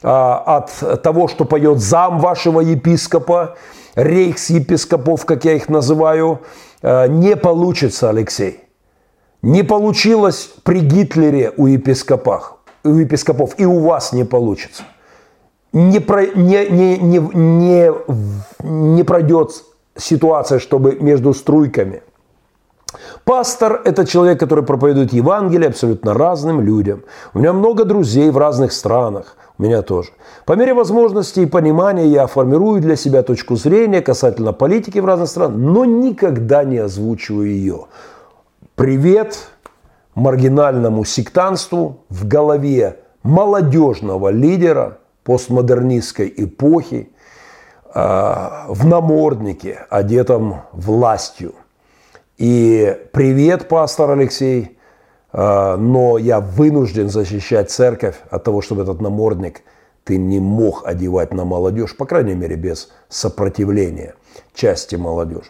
[0.03, 3.55] э, от того, что поет зам вашего епископа,
[3.95, 6.41] рейхс-епископов, как я их называю.
[6.83, 8.59] Не получится, Алексей.
[9.41, 14.83] Не получилось при Гитлере у епископах, у епископов, и у вас не получится.
[15.75, 17.91] Не, про, не, не, не, не,
[18.63, 19.51] не пройдет
[19.97, 22.01] ситуация, чтобы между струйками.
[23.25, 27.03] Пастор– это человек, который проповедует Евангелие абсолютно разным людям.
[27.33, 30.11] У меня много друзей в разных странах, у меня тоже.
[30.45, 35.27] По мере возможности и понимания я формирую для себя точку зрения касательно политики в разных
[35.27, 37.85] странах, но никогда не озвучиваю ее.
[38.75, 39.49] Привет
[40.13, 47.09] маргинальному сектанству в голове молодежного лидера постмодернистской эпохи
[47.93, 47.99] э,
[48.69, 51.55] в наморднике, одетом властью.
[52.37, 54.77] И привет, пастор Алексей,
[55.33, 59.61] э, но я вынужден защищать церковь от того, чтобы этот намордник
[60.03, 64.13] ты не мог одевать на молодежь, по крайней мере, без сопротивления
[64.53, 65.49] части молодежи.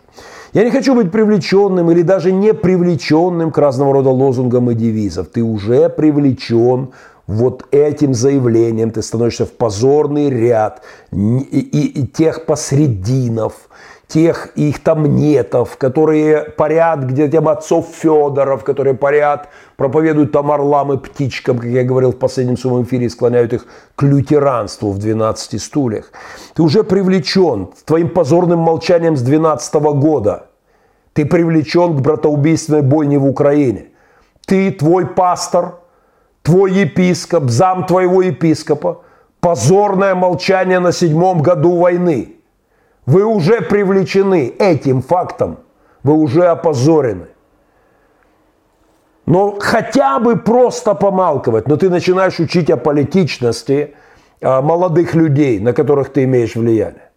[0.54, 5.26] Я не хочу быть привлеченным или даже не привлеченным к разного рода лозунгам и девизам.
[5.26, 6.94] Ты уже привлечен
[7.28, 13.54] вот этим заявлением, ты становишься в позорный ряд и, и, и тех посрединов,
[14.08, 20.94] тех их там нетов, которые парят где тем отцов Федоров, которые парят, проповедуют там орлам
[20.94, 25.62] и птичкам, как я говорил в последнем своем эфире, склоняют их к лютеранству в 12
[25.62, 26.12] стульях.
[26.54, 30.48] Ты уже привлечен твоим позорным молчанием с 12 года.
[31.14, 33.88] Ты привлечен к братоубийственной бойне в Украине.
[34.46, 35.80] Ты, твой пастор,
[36.46, 39.02] твой епископ, зам твоего епископа,
[39.42, 42.32] позорное молчание на седьмом году войны–
[43.06, 45.60] вы уже привлечены этим фактом.
[46.04, 47.28] Вы уже опозорены.
[49.26, 51.68] Но хотя бы просто помалковать.
[51.68, 53.96] Но ты начинаешь учить о политичности
[54.42, 57.10] молодых людей, на которых ты имеешь влияние.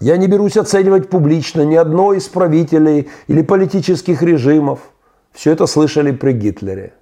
[0.00, 4.78] Я не берусь оценивать публично ни одно из правителей или политических режимов.
[5.32, 6.92] Все это слышали при Гитлере.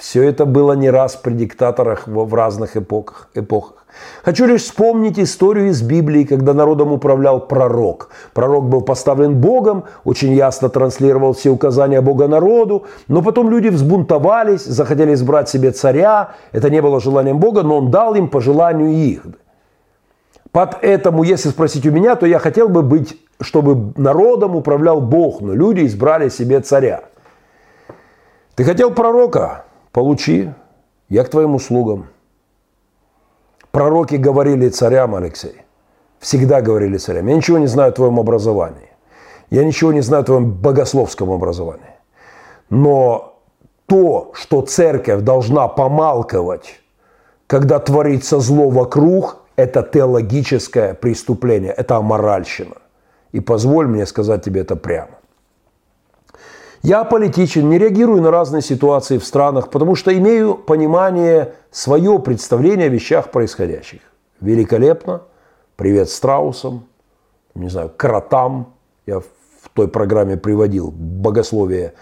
[0.00, 3.28] Все это было не раз при диктаторах в разных эпохах.
[3.34, 3.84] эпохах.
[4.24, 8.08] Хочу лишь вспомнить историю из Библии, когда народом управлял пророк.
[8.32, 14.64] Пророк был поставлен Богом, очень ясно транслировал все указания Бога народу, но потом люди взбунтовались,
[14.64, 16.30] захотели избрать себе царя.
[16.52, 19.26] Это не было желанием Бога, но он дал им по желанию их.
[20.50, 25.42] Под этому, если спросить у меня, то я хотел бы быть, чтобы народом управлял Бог,
[25.42, 27.02] но люди избрали себе царя.
[28.54, 29.64] Ты хотел пророка?
[29.92, 30.52] Получи,
[31.08, 32.06] я к твоим услугам.
[33.70, 35.62] Пророки говорили царям, Алексей.
[36.18, 37.26] Всегда говорили царям.
[37.26, 38.90] Я ничего не знаю о твоем образовании.
[39.50, 41.96] Я ничего не знаю о твоем богословском образовании.
[42.68, 43.40] Но
[43.86, 46.80] то, что церковь должна помалковать,
[47.46, 52.76] когда творится зло вокруг, это теологическое преступление, это аморальщина.
[53.32, 55.19] И позволь мне сказать тебе это прямо.
[56.82, 62.86] Я политичен, не реагирую на разные ситуации в странах, потому что имею понимание, свое представление
[62.86, 64.00] о вещах происходящих.
[64.40, 65.22] Великолепно.
[65.76, 66.86] Привет страусам,
[67.54, 68.72] не знаю, кротам.
[69.06, 71.92] Я в той программе приводил богословие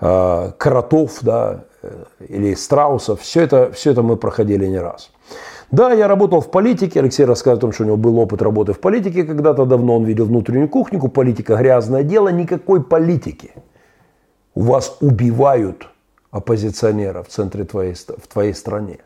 [0.00, 3.22] э, кротов, да, э, или страусов.
[3.22, 5.10] Все это, все это мы проходили не раз.
[5.72, 7.00] Да, я работал в политике.
[7.00, 9.96] Алексей рассказывает о том, что у него был опыт работы в политике когда-то давно.
[9.96, 11.00] Он видел внутреннюю кухню.
[11.08, 12.28] Политика– грязное дело.
[12.28, 13.50] Никакой политики–
[14.54, 15.88] у вас убивают
[16.30, 18.98] оппозиционера в центре твоей, в твоей стране,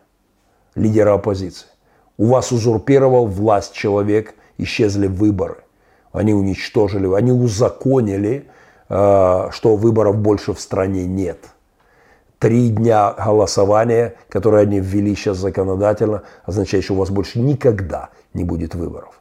[0.75, 1.67] лидера оппозиции.
[2.17, 5.57] У вас узурпировал власть человек, исчезли выборы.
[6.13, 8.49] Они уничтожили, они узаконили,
[8.89, 11.39] э, что выборов больше в стране нет.
[12.39, 18.45] Три дня голосования, которые они ввели сейчас законодательно, означает, что у вас больше никогда не
[18.45, 19.21] будет выборов.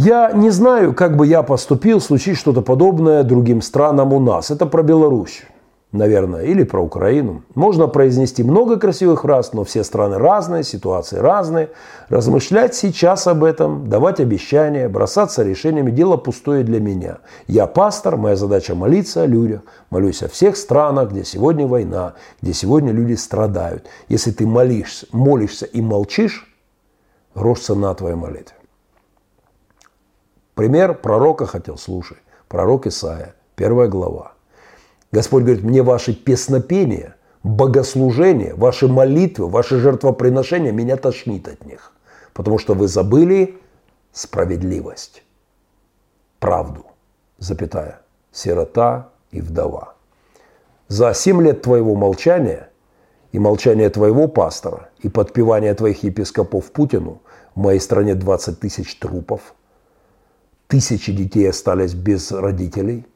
[0.00, 4.52] Я не знаю, как бы я поступил, случись что-то подобное другим странам у нас.
[4.52, 5.42] Это про Беларусь,
[5.90, 7.42] наверное, или про Украину.
[7.56, 11.70] Можно произнести много красивых фраз, но все страны разные, ситуации разные.
[12.10, 17.18] Размышлять сейчас об этом, давать обещания, бросаться решениями– дело пустое для меня.
[17.48, 19.62] Я пастор, моя задача молиться о людях.
[19.90, 23.86] Молюсь о всех странах, где сегодня война, где сегодня люди страдают.
[24.08, 26.46] Если ты молишься, молишься и молчишь,
[27.34, 28.57] грош цена твоей молитве.
[30.58, 32.16] Пример пророка хотел, слушай.
[32.48, 34.32] Пророк Исаия, первая глава.
[35.12, 41.92] Господь говорит, мне ваши песнопения, богослужения, ваши молитвы, ваши жертвоприношения, меня тошнит от них.
[42.34, 43.60] Потому что вы забыли
[44.10, 45.22] справедливость,
[46.40, 46.86] правду,
[47.38, 48.00] запятая,
[48.32, 49.94] сирота и вдова.
[50.88, 52.68] За семь лет твоего молчания
[53.30, 57.22] и молчания твоего пастора и подпевания твоих епископов Путину
[57.54, 59.54] в моей стране 20 тысяч трупов–
[60.68, 63.06] тысячи детей остались без родителей.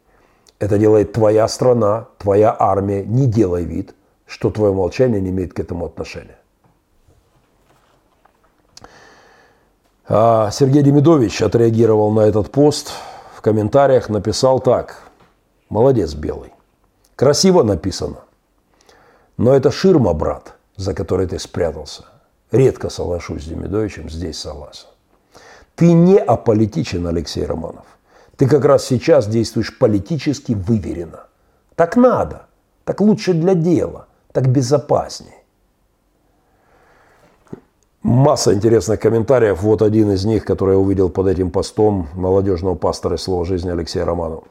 [0.58, 3.04] Это делает твоя страна, твоя армия.
[3.04, 3.94] Не делай вид,
[4.26, 6.38] что твое молчание не имеет к этому отношения.
[10.08, 12.90] А Сергей Демидович отреагировал на этот пост
[13.36, 15.02] в комментариях, написал так.
[15.68, 16.52] Молодец, Белый.
[17.16, 18.18] Красиво написано.
[19.36, 22.04] Но это ширма, брат, за которой ты спрятался.
[22.50, 24.88] Редко соглашусь с Демидовичем, здесь согласен.
[25.74, 27.84] Ты не аполитичен, Алексей Романов.
[28.36, 31.26] Ты как раз сейчас действуешь политически выверенно.
[31.76, 32.46] Так надо.
[32.84, 34.06] Так лучше для дела.
[34.32, 35.42] Так безопаснее.
[38.02, 39.62] Масса интересных комментариев.
[39.62, 44.04] Вот один из них, который я увидел под этим постом молодежного пастора слова жизни Алексея
[44.04, 44.42] Романова.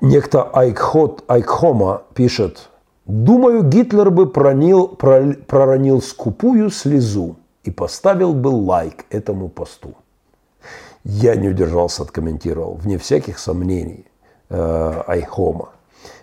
[0.00, 2.70] Некто Айкхот, Айкхома пишет,
[3.06, 7.36] «Думаю, Гитлер бы пронил, проронил скупую слезу,
[7.68, 9.94] и поставил бы лайк этому посту.
[11.04, 14.06] Я не удержался, откомментировал, вне всяких сомнений,
[14.48, 15.68] э, Айхома.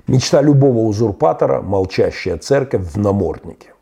[0.08, 3.74] Мечта любого узурпатора– молчащая церковь в наморднике.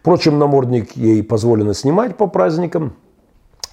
[0.00, 2.94] Впрочем, намордник ей позволено снимать по праздникам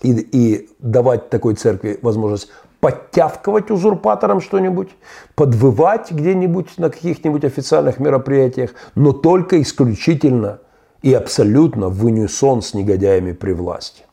[0.02, 4.90] и, и давать такой церкви возможность подтявкивать узурпаторам что-нибудь,
[5.36, 10.60] подвывать где-нибудь на каких-нибудь официальных мероприятиях, но только исключительно
[11.02, 14.04] и абсолютно в унисон с негодяями при власти.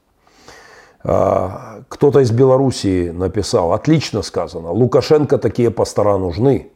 [1.03, 6.71] А, кто-то из Белоруссии написал, отлично сказано, Лукашенко такие пастора нужны,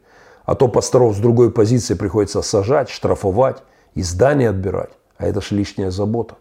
[0.44, 3.62] а то пасторов с другой позиции приходится сажать, штрафовать
[3.94, 6.36] и здания отбирать, а это ж лишняя забота.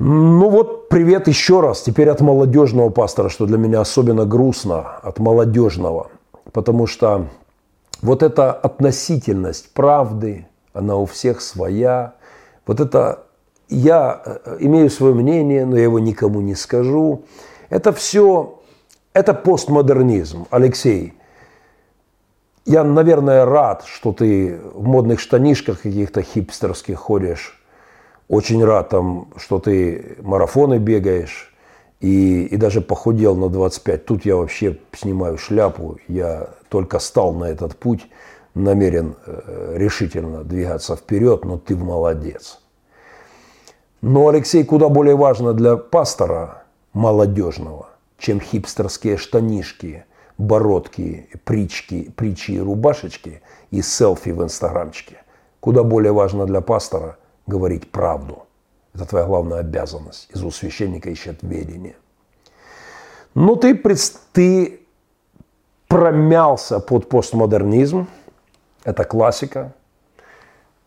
[0.00, 1.82] Ну вот, привет еще раз.
[1.82, 6.08] Теперь от молодежного пастора, что для меня особенно грустно, от молодежного.
[6.52, 7.26] Потому что
[8.00, 10.46] вот эта относительность правды,
[10.78, 12.14] она у всех своя.
[12.66, 13.24] Вот это
[13.68, 17.24] я э, имею свое мнение, но я его никому не скажу.
[17.68, 18.60] Это все,
[19.12, 21.14] это постмодернизм, Алексей.
[22.64, 27.60] Я, наверное, рад, что ты в модных штанишках каких-то хипстерских ходишь.
[28.28, 31.52] Очень рад, там, что ты марафоны бегаешь
[32.00, 34.04] и, и даже похудел на 25.
[34.04, 35.98] Тут я вообще снимаю шляпу.
[36.08, 38.06] Я только стал на этот путь
[38.58, 42.60] намерен э, решительно двигаться вперед, но ты молодец.
[44.00, 47.88] Но, Алексей, куда более важно для пастора молодежного,
[48.18, 50.04] чем хипстерские штанишки,
[50.36, 55.22] бородки, прички, причи и рубашечки и селфи в инстаграмчике.
[55.60, 58.44] Куда более важно для пастора говорить правду.
[58.94, 60.28] Это твоя главная обязанность.
[60.32, 61.96] Из у священника ищет ведение.
[63.34, 63.74] Но ты,
[64.32, 64.80] ты
[65.88, 68.06] промялся под постмодернизм–
[68.88, 69.74] это классика.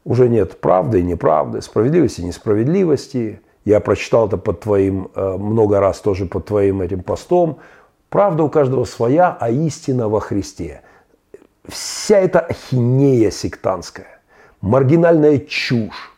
[0.04, 3.41] Уже нет правды и неправды, справедливости и несправедливости.
[3.64, 7.60] Я прочитал это под твоим, э, много раз тоже под твоим этим постом.
[8.10, 10.82] Правда у каждого своя, а истина во Христе.
[11.68, 14.20] Вся эта ахинея сектантская,
[14.62, 16.12] маргинальная чушь,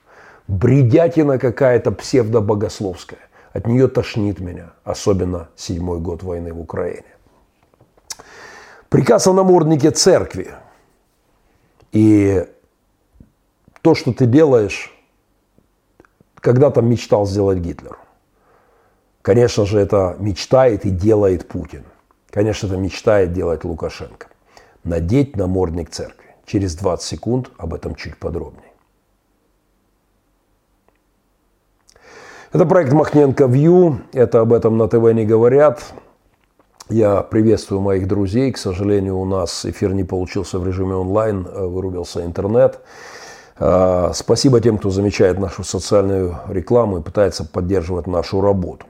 [0.48, 3.20] бредятина какая-то псевдобогословская.
[3.52, 7.04] От нее тошнит меня, особенно седьмой год войны в Украине.
[8.88, 10.54] Приказ о наморднике церкви.
[11.94, 12.46] И
[13.82, 14.92] то, что ты делаешь,
[16.36, 17.98] когда-то мечтал сделать Гитлер.
[19.22, 21.86] Конечно же, это мечтает и делает Путин.
[22.30, 24.28] Конечно, это мечтает делать Лукашенко.
[24.84, 26.36] Надеть намордник церкви.
[26.46, 28.72] Через 20 секунд об этом чуть подробнее.
[32.52, 34.02] Это проект Махненко Вью.
[34.14, 35.94] Это об этом на ТВ не говорят.
[36.90, 38.52] Я приветствую моих друзей.
[38.52, 42.82] К сожалению, у нас эфир не получился в режиме онлайн, вырубился интернет.
[43.58, 48.86] А, спасибо тем, кто замечает нашу социальную рекламу и пытается поддерживать нашу работу.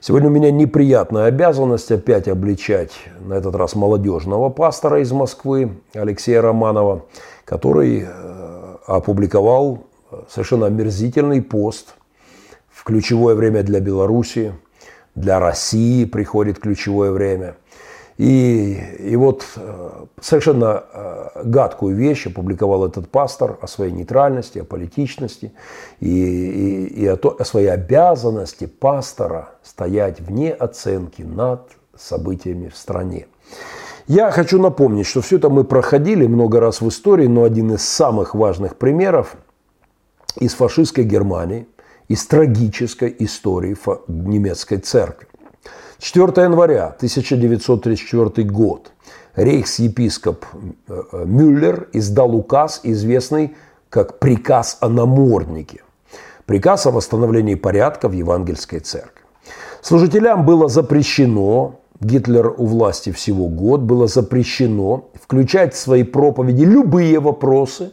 [0.00, 6.40] Сегодня у меня неприятная обязанность опять обличать, на этот раз молодежного пастора из Москвы Алексея
[6.40, 7.06] Романова,
[7.44, 9.86] который э, опубликовал
[10.28, 11.94] совершенно омерзительный пост
[12.70, 14.52] в ключевое время для Беларуси,
[15.14, 17.56] для России приходит ключевое время–
[18.16, 24.64] и, и вот э, совершенно э, гадкую вещь опубликовал этот пастор о своей нейтральности, о
[24.64, 25.52] политичности
[25.98, 32.76] и, и, и о, то, о своей обязанности пастора стоять вне оценки над событиями в
[32.76, 33.26] стране.
[34.06, 37.82] Я хочу напомнить, что все это мы проходили много раз в истории, но один из
[37.82, 39.34] самых важных примеров
[40.38, 41.66] из фашистской Германии,
[42.08, 43.76] из трагической истории
[44.08, 45.28] немецкой церкви.
[45.98, 48.92] 4 января 1934 год
[49.36, 50.44] рейхс-епископ
[50.88, 53.56] э, э, Мюллер издал указ, известный
[53.88, 55.82] как «Приказ о наморднике».
[56.46, 59.22] Приказ о восстановлении порядка в Евангельской церкви.
[59.80, 67.18] Служителям было запрещено, Гитлер у власти всего год, было запрещено включать в свои проповеди любые
[67.18, 67.92] вопросы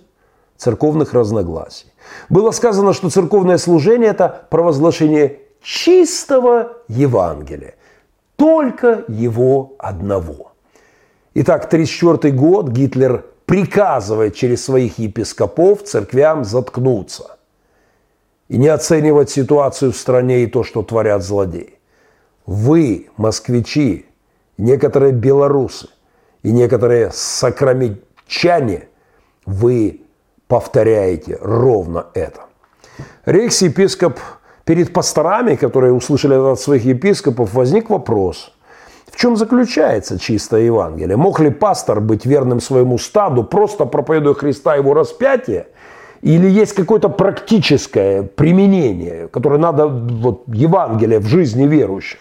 [0.57, 1.90] церковных разногласий.
[2.29, 7.75] Было сказано, что церковное служение– это провозглашение чистого Евангелия
[8.41, 10.53] только его одного.
[11.35, 17.37] Итак, 1934 год Гитлер приказывает через своих епископов церквям заткнуться
[18.49, 21.77] и не оценивать ситуацию в стране и то, что творят злодеи.
[22.47, 24.07] Вы, москвичи,
[24.57, 25.89] некоторые белорусы
[26.41, 28.87] и некоторые сакрамичане,
[29.45, 30.01] вы
[30.51, 32.41] повторяете ровно это.
[33.25, 34.19] Рейхс-епископ
[34.65, 38.51] перед пасторами, которые услышали от своих епископов, возник вопрос,
[39.09, 41.15] в чем заключается чистое Евангелие?
[41.15, 45.67] Мог ли пастор быть верным своему стаду, просто проповедуя Христа его распятие?
[46.21, 52.19] Или есть какое-то практическое применение, которое надо, вот, Евангелие в жизни верующих?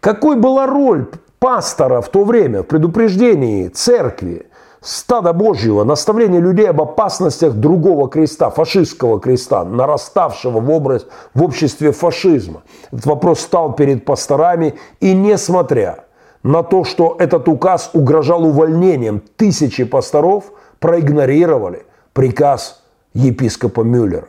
[0.00, 4.46] Какой была роль пастора в то время в предупреждении церкви
[4.80, 11.92] стада Божьего, наставление людей об опасностях другого креста, фашистского креста, нараставшего в, образ, в обществе
[11.92, 12.62] фашизма.
[12.90, 16.04] Этот вопрос стал перед пасторами, и несмотря
[16.42, 20.44] на то, что этот указ угрожал увольнением тысячи пасторов,
[20.78, 24.28] проигнорировали приказ епископа Мюллера.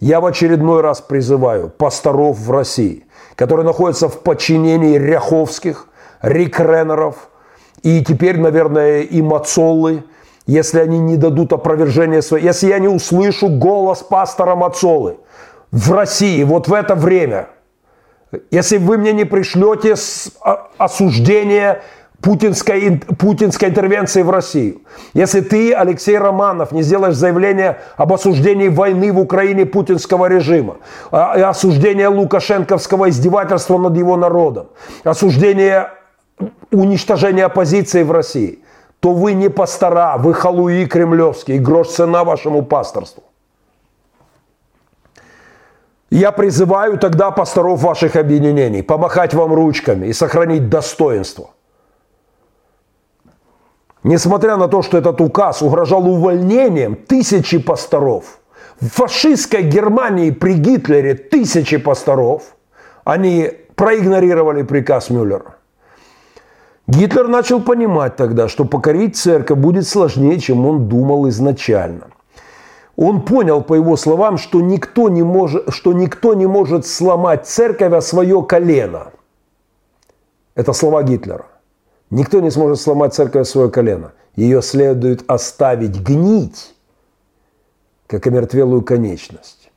[0.00, 5.86] Я в очередной раз призываю пасторов в России, которые находятся в подчинении ряховских,
[6.20, 7.30] рекренеров–
[7.82, 10.04] и теперь, наверное, и Мацолы,
[10.46, 15.18] если они не дадут опровержения своей, если я не услышу голос пастора Мацолы
[15.70, 17.48] в России вот в это время,
[18.50, 19.94] если вы мне не пришлете
[20.78, 21.82] осуждение
[22.20, 24.82] путинской, путинской интервенции в Россию.
[25.14, 30.78] Если ты, Алексей Романов, не сделаешь заявление об осуждении войны в Украине путинского режима,
[31.10, 34.68] а, осуждение лукашенковского издевательства над его народом,
[35.04, 35.90] осуждение
[36.70, 38.58] уничтожения оппозиции в России,
[39.00, 43.22] то вы не пастора, вы халуи кремлевские, грош цена вашему пасторству.
[46.10, 51.50] Я призываю тогда пасторов ваших объединений помахать вам ручками и сохранить достоинство.
[54.02, 58.38] Несмотря на то, что этот указ угрожал увольнением тысячи пасторов,
[58.80, 62.42] в фашистской Германии при Гитлере тысячи пасторов,
[63.04, 65.57] они проигнорировали приказ Мюллера.
[66.88, 72.08] Гитлер начал понимать тогда, что покорить церковь будет сложнее, чем он думал изначально.
[72.96, 77.92] Он понял, по его словам, что никто не может, что никто не может сломать церковь
[77.92, 79.12] о свое колено.
[80.54, 81.44] Это слова Гитлера.
[82.10, 84.12] Никто не сможет сломать церковь о свое колено.
[84.34, 86.74] Ее следует оставить гнить,
[88.06, 89.70] как омертвелую конечность.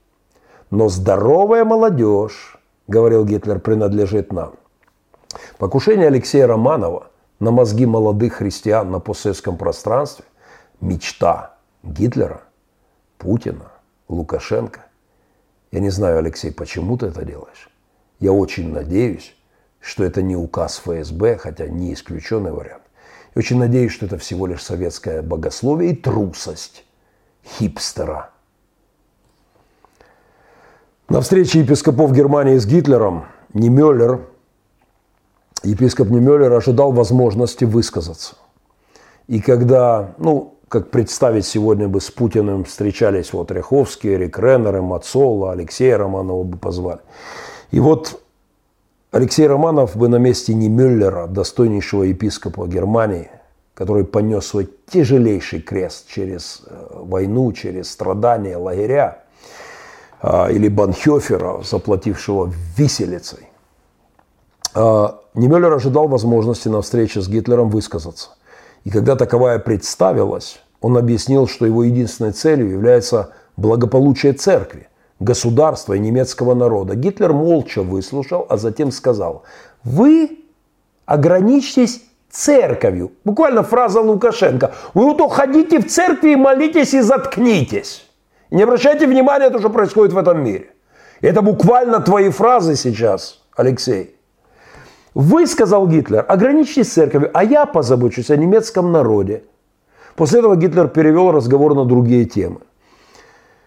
[0.70, 2.58] Но здоровая молодежь,
[2.88, 4.54] говорил Гитлер, принадлежит нам.
[5.58, 7.08] Покушение Алексея Романова
[7.40, 10.26] на мозги молодых христиан на постсоветском пространстве–
[10.82, 12.42] мечта Гитлера,
[13.18, 13.72] Путина,
[14.10, 14.86] Лукашенко.
[15.72, 17.70] Я не знаю, Алексей, почему ты это делаешь.
[18.20, 19.36] Я очень надеюсь,
[19.80, 22.84] что это не указ ФСБ, хотя не исключенный вариант.
[23.34, 26.86] И очень надеюсь, что это всего лишь советское богословие и трусость
[27.46, 28.32] хипстера.
[31.10, 34.22] На встрече епископов Германии с Гитлером Немеллер,
[35.64, 38.36] епископ Немеллер ожидал возможности высказаться.
[39.28, 45.52] И когда, ну, как представить сегодня бы с Путиным встречались вот Ряховский, Эрик Реннер, Мацола,
[45.52, 47.02] Алексея Романова бы позвали.
[47.72, 48.22] И вот
[49.12, 53.30] Алексей Романов бы на месте не Мюллера, достойнейшего епископа Германии,
[53.74, 59.24] который понес свой тяжелейший крест через э, войну, через страдания, лагеря,
[60.22, 63.51] а, или Банхёфера, заплатившего виселицей.
[64.74, 68.30] А, Немеллер ожидал возможности на встрече с Гитлером высказаться.
[68.84, 74.88] И когда таковая представилась, он объяснил, что его единственной целью является благополучие церкви,
[75.20, 76.96] государства и немецкого народа.
[76.96, 79.44] Гитлер молча выслушал, а затем сказал,
[79.84, 80.40] вы
[81.06, 83.12] ограничьтесь церковью.
[83.26, 84.74] Буквально фраза Лукашенко.
[84.94, 88.08] Вы вот ходите в церкви и молитесь и заткнитесь.
[88.50, 90.72] И не обращайте внимания на то, что происходит в этом мире.
[91.20, 94.16] Это буквально твои фразы сейчас, Алексей.
[95.14, 99.44] Вы, сказал Гитлер, ограничьтесь церковью, а я позабочусь о немецком народе.
[100.16, 102.62] После этого Гитлер перевел разговор на другие темы.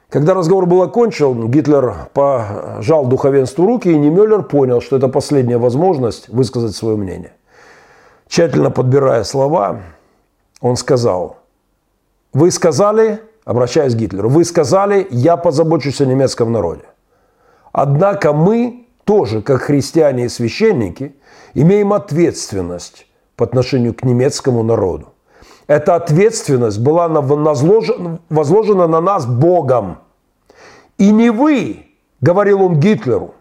[0.08, 6.28] Когда разговор был окончен, Гитлер пожал духовенству руки, и Немеллер понял, что это последняя возможность
[6.28, 7.32] высказать свое мнение.
[8.28, 9.80] Тщательно подбирая слова,
[10.60, 11.38] он сказал,
[12.32, 16.84] вы сказали, обращаясь к Гитлеру, вы сказали, я позабочусь о немецком народе.
[17.72, 21.14] Однако мы тоже, как христиане и священники,
[21.54, 25.08] имеем ответственность по отношению к немецкому народу.
[25.66, 29.98] Эта ответственность была возложена на нас Богом.
[30.98, 31.86] И не вы,
[32.20, 33.34] говорил он Гитлеру,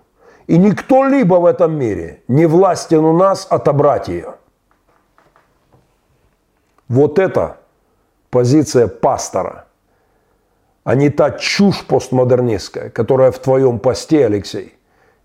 [0.47, 4.35] и не кто-либо в этом мире не властен у нас отобрать ее.
[6.87, 7.57] Вот это
[8.29, 9.65] позиция пастора,
[10.83, 14.75] а не та чушь постмодернистская, которая в твоем посте, Алексей.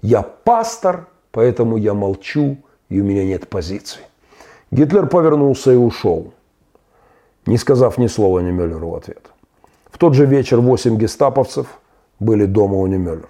[0.02, 4.02] Я пастор, поэтому я молчу, и у меня нет позиции.
[4.70, 6.32] Гитлер повернулся и ушел
[7.48, 9.30] не сказав ни слова Немеллеру в ответ.
[9.90, 11.66] В тот же вечер восемь гестаповцев
[12.20, 13.28] были дома у Немеллера.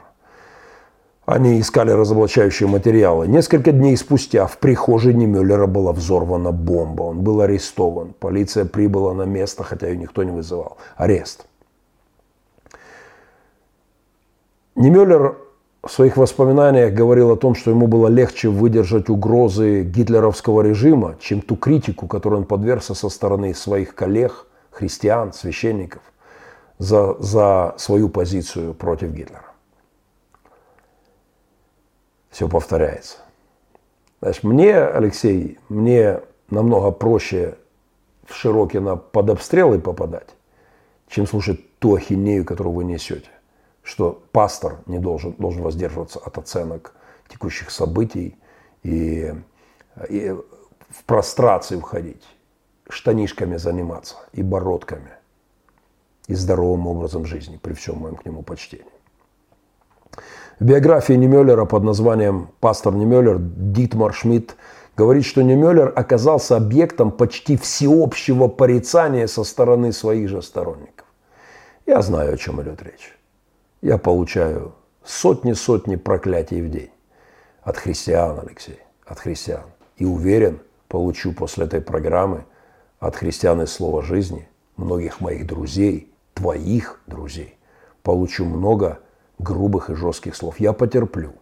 [1.24, 3.28] Они искали разоблачающие материалы.
[3.28, 7.02] Несколько дней спустя в прихожей Немеллера была взорвана бомба.
[7.02, 8.14] Он был арестован.
[8.18, 10.78] Полиция прибыла на место, хотя ее никто не вызывал.
[10.96, 11.46] Арест.
[14.74, 15.36] Немеллер
[15.82, 21.40] в своих воспоминаниях говорил о том, что ему было легче выдержать угрозы гитлеровского режима, чем
[21.40, 26.02] ту критику, которой он подвергся со стороны своих коллег, христиан, священников,
[26.78, 29.44] за, за свою позицию против Гитлера.
[32.30, 33.18] Все повторяется.
[34.20, 36.20] Знаешь, мне, Алексей, мне
[36.50, 37.56] намного проще
[38.26, 40.28] в Широкино под обстрелы попадать,
[41.08, 43.30] чем слушать ту ахинею, которую вы несете
[43.88, 46.92] что пастор не должен, должен воздерживаться от оценок
[47.26, 48.36] текущих событий
[48.82, 49.32] и,
[50.10, 50.36] и
[50.90, 52.22] в прострации уходить,
[52.90, 55.12] штанишками заниматься и бородками,
[56.26, 58.84] и здоровым образом жизни, при всем моем к нему почтении.
[60.60, 64.56] В биографии Немеллера под названием «Пастор Немеллер» Дитмар Шмидт
[64.98, 71.06] говорит, что Немеллер оказался объектом почти всеобщего порицания со стороны своих же сторонников.
[71.86, 73.17] Я знаю, о чем идет речь
[73.80, 74.74] я получаю
[75.04, 76.90] сотни-сотни проклятий в день.
[77.62, 79.64] От христиан, Алексей, от христиан.
[79.96, 82.44] И уверен, получу после этой программы
[82.98, 87.58] от христиан из слова жизни, многих моих друзей, твоих друзей,
[88.02, 89.00] получу много
[89.38, 90.58] грубых и жестких слов.
[90.60, 91.32] Я потерплю.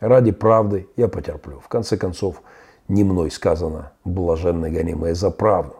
[0.00, 1.60] Ради правды я потерплю.
[1.60, 2.42] В конце концов,
[2.86, 5.76] не мной сказано блаженные гонимые за правду.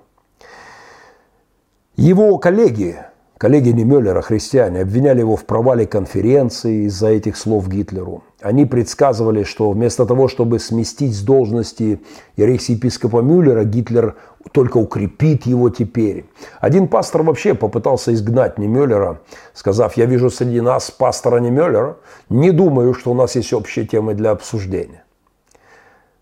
[1.97, 3.01] Его коллеги
[3.39, 8.25] Коллеги Немеллера, христиане, обвиняли его в провале конференции из-за этих слов Гитлеру.
[8.41, 12.01] Они предсказывали, что вместо того, чтобы сместить с должности
[12.37, 14.17] ерехсиепископа Мюллера, Гитлер
[14.51, 16.25] только укрепит его теперь.
[16.61, 19.21] Один пастор вообще попытался изгнать Немеллера,
[19.55, 21.97] сказав, я вижу среди нас пастора Немеллера,
[22.29, 25.05] не думаю, что у нас есть общие темы для обсуждения.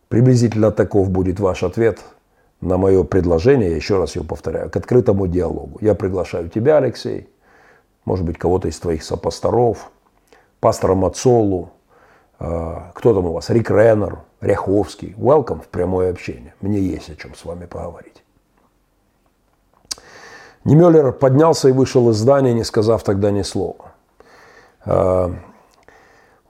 [0.08, 1.98] Приблизительно таков будет ваш ответ–
[2.60, 5.78] на мое предложение, я еще раз его повторяю, к открытому диалогу.
[5.80, 7.28] Я приглашаю тебя, Алексей,
[8.04, 9.90] может быть, кого-то из твоих сопасторов,
[10.60, 11.70] пастора Мацолу,
[12.38, 13.50] Кто там у вас?
[13.50, 15.14] Рик Реннер, Ряховский.
[15.16, 16.54] Welcome в прямое общение.
[16.60, 18.22] Мне есть о чем с вами поговорить.
[20.64, 23.92] Немеллер поднялся и вышел из здания, не сказав тогда ни слова.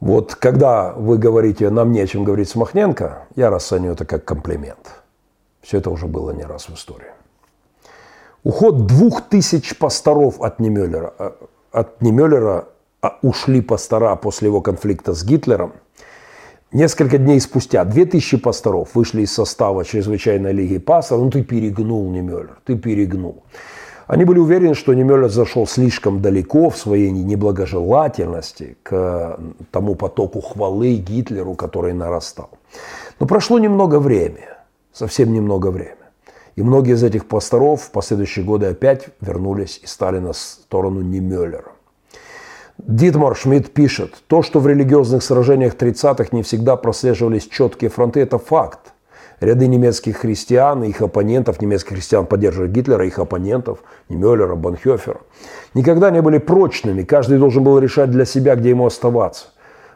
[0.01, 4.25] Вот когда вы говорите, нам не о чем говорить с Махненко, я расцениваю это как
[4.25, 5.03] комплимент.
[5.67, 7.11] Все это уже было не раз в истории.
[8.45, 11.31] Уход двух тысяч пасторов от Немеллера, э,
[11.73, 12.69] от Немеллера
[13.03, 15.73] а, ушли пастора после его конфликта с Гитлером.
[16.71, 21.25] Несколько дней спустя 2000 пасторов вышли из состава чрезвычайной лиги пасторов.
[21.25, 23.43] Ну ты перегнул, Немеллер, ты перегнул.
[24.07, 29.37] Они были уверены, что Немеллер зашел слишком далеко в своей неблагожелательности к
[29.73, 32.51] тому потоку хвалы Гитлеру, который нарастал.
[33.19, 34.47] Но прошло немного времени,
[34.97, 35.97] совсем немного времени.
[36.57, 41.73] И многие из этих пасторов в последующие годы опять вернулись и стали на сторону Немеллера.
[42.79, 48.39] Дитмар Шмидт пишет, то, что в религиозных сражениях 30-х не всегда прослеживались четкие фронты, это
[48.39, 48.93] факт.
[49.41, 55.21] Ряды немецких христиан и их оппонентов, немецких христиан поддерживали Гитлера, их оппонентов, Немеллера, Бонхёфера,
[55.75, 57.03] никогда не были прочными.
[57.03, 59.49] Каждый должен был решать для себя, где ему оставаться.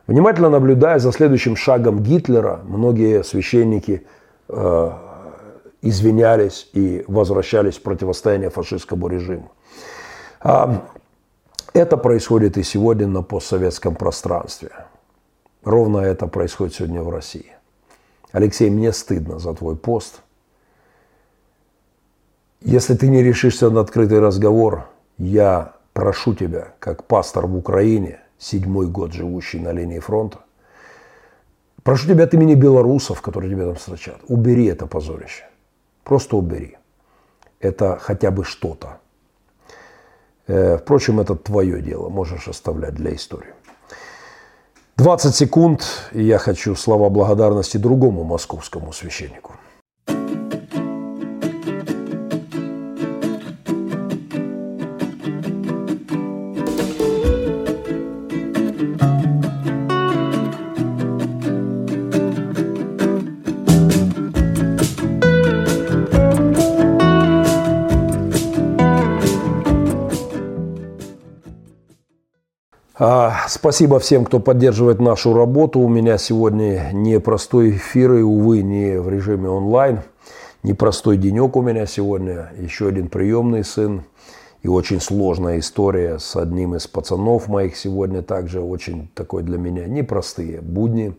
[0.06, 4.02] Внимательно наблюдая за следующим шагом Гитлера, многие священники
[5.82, 9.50] извинялись и возвращались в противостояние фашистскому режиму.
[10.40, 10.86] А,
[11.72, 14.70] это происходит и сегодня на постсоветском пространстве.
[15.64, 17.52] Ровно это происходит сегодня в России.
[18.32, 20.20] Алексей, мне стыдно за твой пост.
[22.60, 24.88] Если ты не решишься на открытый разговор,
[25.18, 30.40] я прошу тебя, как пастор в Украине, седьмой год живущий на линии фронта,
[31.82, 35.44] прошу тебя от имени белорусов, которые тебя там встречают, убери это позорище.
[36.04, 36.76] Просто убери.
[37.60, 38.98] Это хотя бы что-то.
[40.46, 43.54] Э, впрочем, это твое дело, можешь оставлять для истории.
[44.96, 49.54] 20 секунд, и я хочу слова благодарности другому московскому священнику.
[73.50, 75.80] Спасибо всем, кто поддерживает нашу работу.
[75.80, 80.00] У меня сегодня непростой эфир, и, увы, не в режиме онлайн.
[80.62, 82.52] Непростой денек у меня сегодня.
[82.58, 84.04] Еще один приемный сын.
[84.62, 88.22] И очень сложная история с одним из пацанов моих сегодня.
[88.22, 91.14] Также очень такой для меня непростые будни.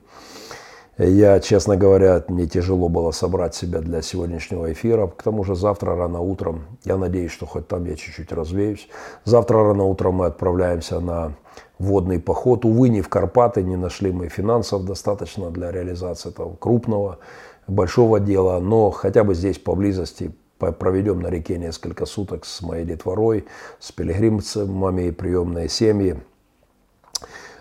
[0.97, 5.07] Я, честно говоря, мне тяжело было собрать себя для сегодняшнего эфира.
[5.07, 8.87] К тому же завтра рано утром, я надеюсь, что хоть там я чуть-чуть развеюсь.
[9.25, 11.33] Завтра рано утром мы отправляемся на
[11.81, 12.65] водный поход.
[12.65, 17.19] Увы, не в Карпаты, не нашли мы финансов достаточно для реализации этого крупного,
[17.67, 18.59] большого дела.
[18.59, 23.45] Но хотя бы здесь поблизости проведем на реке несколько суток с моей детворой,
[23.79, 26.21] с пилигримцами и приемные семьи.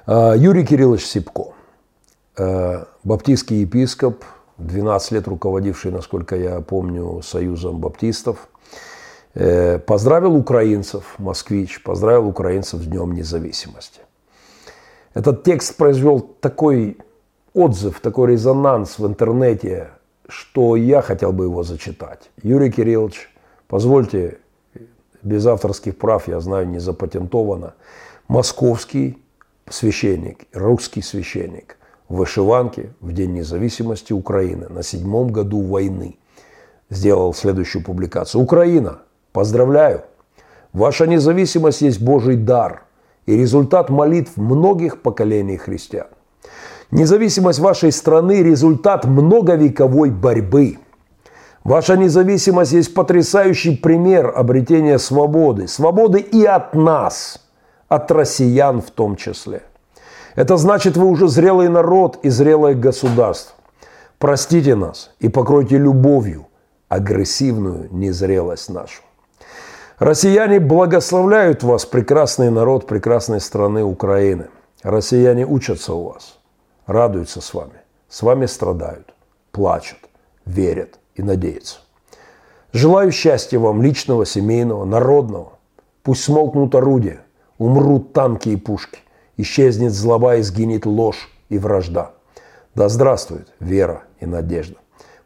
[0.07, 1.55] А, Юрий Кириллович Сипко,
[2.37, 4.25] а, баптистский епископ,
[4.59, 8.49] 12 лет руководивший, насколько я помню, Союзом баптистов,
[9.33, 14.01] э, поздравил украинцев, москвич, поздравил украинцев с Днем независимости.
[15.13, 16.99] Этот текст произвел такой
[17.53, 19.89] отзыв, такой резонанс в интернете,
[20.29, 22.31] что я хотел бы его зачитать.
[22.43, 23.29] Юрий Кириллович,
[23.67, 24.39] позвольте,
[25.23, 27.75] без авторских прав, я знаю, не запатентовано,
[28.29, 29.21] московский
[29.69, 31.77] священник, русский священник
[32.09, 36.19] в вышиванке в День независимости Украины на седьмом году войны
[36.89, 38.41] сделал следующую публикацию.
[38.41, 39.01] Украина,
[39.33, 40.05] поздравляю,
[40.73, 42.85] ваша независимость есть Божий дар–
[43.27, 46.09] и результат молитв многих поколений христиан.
[46.91, 50.79] Независимость вашей страны– результат многовековой борьбы.
[51.63, 55.69] Ваша независимость есть потрясающий пример обретения свободы.
[55.69, 57.47] Свободы и от нас,
[57.89, 59.63] от россиян в том числе.
[60.35, 63.55] Это значит, вы уже зрелый народ и зрелое государство.
[64.19, 66.47] Простите нас и покройте любовью
[66.89, 69.03] агрессивную незрелость нашу.
[70.01, 74.47] Россияне благословляют вас, прекрасный народ прекрасной страны Украины.
[74.83, 76.39] Россияне учатся у вас,
[76.87, 79.13] радуются с вами, с вами страдают,
[79.53, 79.99] плачут,
[80.47, 81.81] верят и надеются.
[82.73, 85.53] Желаю счастья вам личного, семейного, народного.
[86.03, 87.21] Пусть смолкнут орудия,
[87.59, 89.01] умрут танки и пушки,
[89.37, 92.13] исчезнет злоба и сгинет ложь и вражда.
[92.75, 94.77] Да здравствует вера и надежда.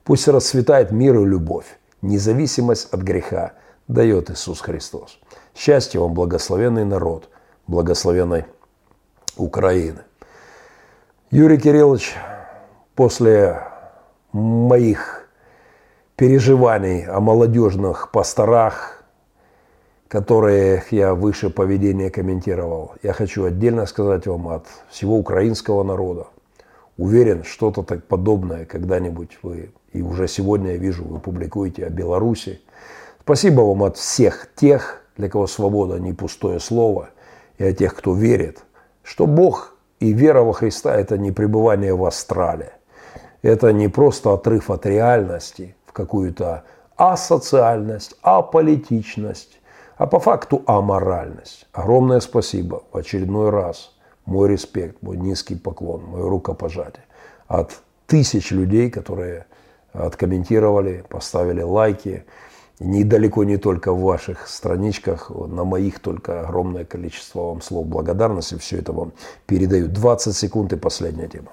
[0.03, 3.53] Пусть расцветает мир и любовь, независимость от греха–
[3.89, 5.18] дает Иисус Христос.
[5.55, 7.28] Счастье вам, благословенный народ,
[7.66, 8.45] благословенной
[9.37, 10.01] Украины.
[11.30, 12.14] Юрий Кириллович,
[12.95, 13.61] после
[14.32, 15.28] моих
[16.16, 19.03] переживаний о молодежных пасторах,
[20.09, 26.28] которые я выше поведения комментировал, я хочу отдельно сказать вам от всего украинского народа.
[26.97, 32.61] Уверен, что-то так подобное когда-нибудь вы, и уже сегодня я вижу, вы публикуете о Беларуси.
[33.25, 37.09] Спасибо вам от всех тех, для кого свобода не пустое слово,
[37.57, 38.62] и от тех, кто верит,
[39.03, 42.75] что Бог и вера во Христа– это не пребывание в астрале.
[43.41, 46.64] Это не просто отрыв от реальности в какую-то
[46.97, 49.59] асоциальность, аполитичность,
[49.97, 51.66] а по факту аморальность.
[51.72, 53.95] Огромное спасибо в очередной раз.
[54.27, 57.05] Мой респект, мой низкий поклон, мое рукопожатие
[57.49, 59.47] от тысяч людей, которые
[59.95, 62.27] откомментировали, поставили лайки.
[62.81, 68.59] Недалеко не только в ваших страничках, на моих только огромное количество вам слов благодарности.
[68.59, 69.12] Все это вам
[69.47, 69.87] передаю.
[69.87, 71.53] 20 секунд и последняя тема.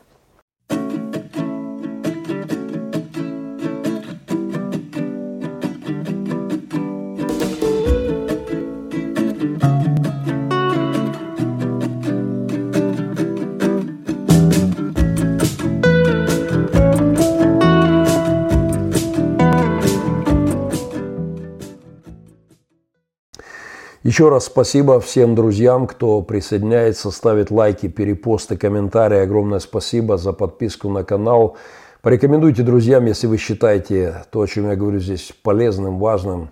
[24.12, 29.20] Еще раз спасибо всем друзьям, кто присоединяется, ставит лайки, перепосты, комментарии.
[29.20, 31.56] Огромное спасибо за подписку на канал.
[32.02, 36.50] Порекомендуйте друзьям, если вы считаете то, о чем я говорю здесь, полезным, важным.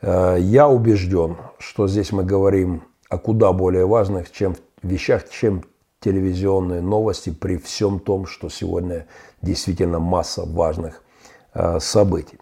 [0.00, 5.62] Э, я убежден, что здесь мы говорим о куда более важных чем вещах, чем
[6.00, 9.06] телевизионные новости, при всем том, что сегодня
[9.40, 11.00] действительно масса важных
[11.54, 12.40] э, событий.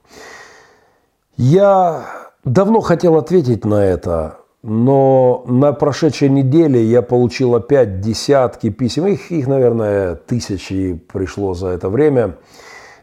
[1.36, 9.06] Я Давно хотел ответить на это, но на прошедшей неделе я получил опять десятки писем,
[9.08, 12.36] их, их наверное, тысячи пришло за это время.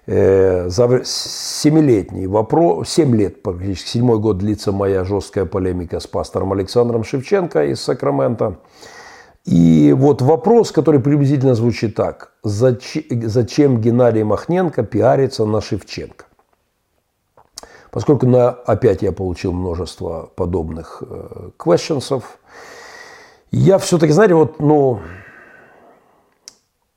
[0.07, 6.53] Э, за семилетний вопрос, семь лет, практически седьмой год длится моя жесткая полемика с пастором
[6.53, 8.57] Александром Шевченко из Сакрамента.
[9.45, 12.31] И вот вопрос, который приблизительно звучит так.
[12.43, 16.26] Зачем, зачем Геннадий Махненко пиарится на Шевченко?
[17.97, 21.49] Поскольку на, опять я получил множество подобных э,
[23.49, 24.99] я все-таки, знаете, вот, ну,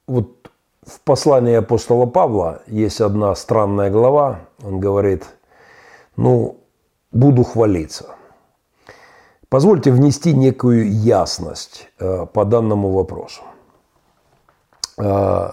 [0.07, 0.51] вот
[0.87, 4.41] в послании апостола Павла есть одна странная глава.
[4.63, 5.25] Он говорит,
[6.17, 6.59] ну,
[7.13, 8.15] буду хвалиться.
[9.49, 13.41] Позвольте внести некую ясность э, по данному вопросу.
[14.99, 15.49] Э,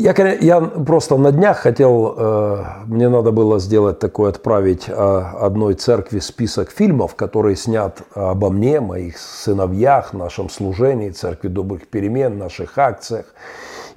[0.00, 5.74] я, я просто на днях хотел, э, мне надо было сделать такой, отправить э, одной
[5.74, 12.78] церкви список фильмов, которые снят обо мне, моих сыновьях, нашем служении, церкви добрых перемен, наших
[12.78, 13.26] акциях.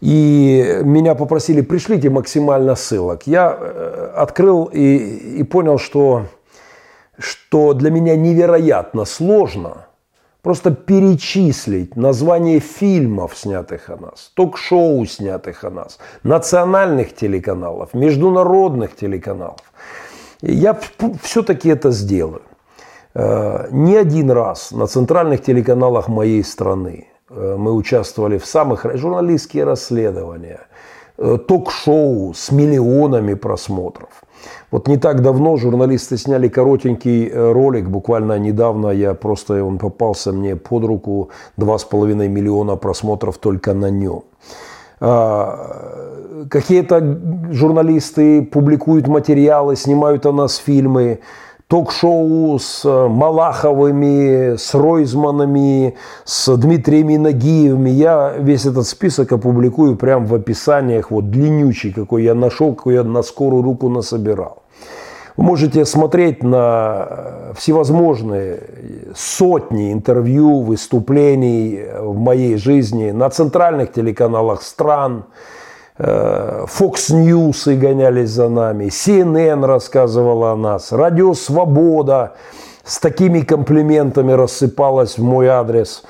[0.02, 3.26] И меня попросили, пришлите максимально ссылок.
[3.26, 4.98] Я э, открыл и,
[5.40, 6.24] и понял, что,
[7.18, 9.88] что для меня невероятно сложно–
[10.44, 19.64] просто перечислить название фильмов, снятых о нас, ток-шоу, снятых о нас, национальных телеканалов, международных телеканалов.
[20.42, 20.78] Я
[21.24, 22.42] все-таки это сделаю.
[23.16, 29.64] Э, не один раз на центральных телеканалах моей страны э, мы участвовали в самых журналистские
[29.64, 30.60] расследования,
[31.18, 34.24] э, ток-шоу с миллионами просмотров.
[34.72, 40.32] Вот не так давно журналисты сняли коротенький э, ролик, буквально недавно я просто, он попался
[40.32, 44.24] мне под руку, 2,5 миллиона просмотров только на нем.
[45.00, 47.20] А, какие-то
[47.52, 51.20] журналисты публикуют материалы, снимают о нас фильмы,
[51.74, 57.90] ток-шоу с э, Малаховыми, с Ройзманами, с Дмитрием Нагиевыми.
[57.90, 63.04] Я весь этот список опубликую прямо в описаниях, вот длиннючий, какой я нашел, какой я
[63.04, 64.62] на скорую руку насобирал.
[65.36, 68.60] Вы можете смотреть на э, всевозможные
[69.16, 75.53] сотни интервью, выступлений в моей жизни на центральных телеканалах стран, Э,
[75.98, 82.34] Fox News и гонялись за нами, CNN рассказывала о нас, Радио Свобода
[82.84, 86.04] с такими комплиментами рассыпалась в мой адрес,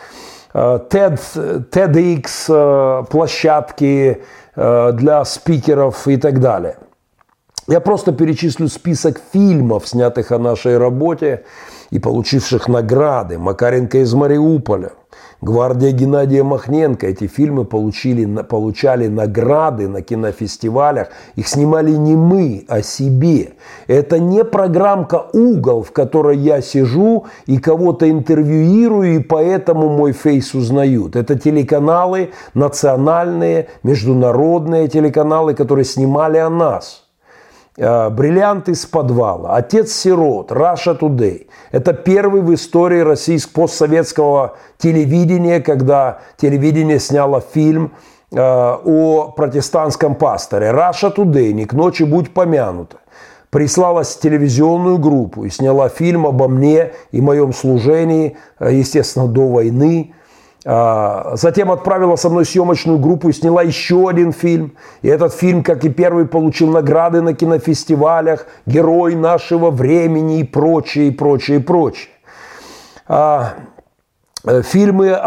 [0.53, 4.21] TED, э, TEDx э, площадки
[4.55, 6.77] для спикеров и так далее.
[7.67, 11.43] Я просто перечислю список фильмов, снятых о нашей работе,
[11.89, 13.39] и получивших награды.
[13.39, 14.91] Макаренко из Мариуполя–
[15.43, 17.05] Гвардия Геннадия Махненко.
[17.05, 21.09] Эти фильмы получили, получали награды на кинофестивалях.
[21.35, 23.51] Их снимали не мы, а себе.
[23.87, 30.55] Это не программка «Угол», в которой я сижу и кого-то интервьюирую, и поэтому мой фейс
[30.55, 31.17] узнают.
[31.17, 37.02] Это телеканалы, национальные, международные телеканалы, которые снимали о нас–
[37.75, 41.47] Э, «Бриллиант из подвала», «Отец сирот», «Раша Today».
[41.71, 47.93] Это первый в истории российского постсоветского телевидения, когда телевидение сняло фильм
[48.31, 50.69] э, о протестантском пасторе.
[50.69, 52.97] «Раша Today», «Не к ночи будь помянута»
[53.49, 60.15] прислалась телевизионную группу и сняла фильм обо мне и моем служении, э, естественно, до войны.
[60.65, 64.73] А, затем отправила со мной съемочную группу и сняла еще один фильм.
[65.01, 71.09] И этот фильм, как и первый, получил награды на кинофестивалях, герой нашего времени и прочее,
[71.09, 72.09] и прочее, и прочее.
[73.07, 73.55] А,
[74.45, 75.19] э, фильмы,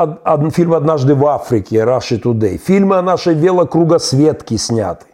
[0.52, 5.04] фильм «Однажды в Африке», «Russia Today», фильмы о нашей велокругосветке сняты.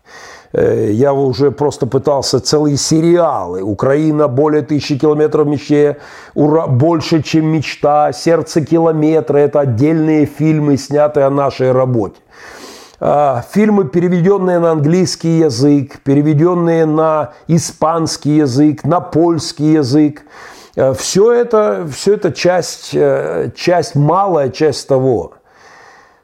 [0.53, 3.63] Э, я уже просто пытался целые сериалы.
[3.63, 5.99] Украина более тысячи километров мечте,
[6.35, 9.39] ура, больше, чем мечта, сердце километра.
[9.39, 12.17] Это отдельные фильмы, снятые о нашей работе.
[13.01, 20.23] А, фильмы, переведенные на английский язык, переведенные на испанский язык, на польский язык.
[20.77, 25.35] Э, все это, все это часть, э, часть, малая часть того.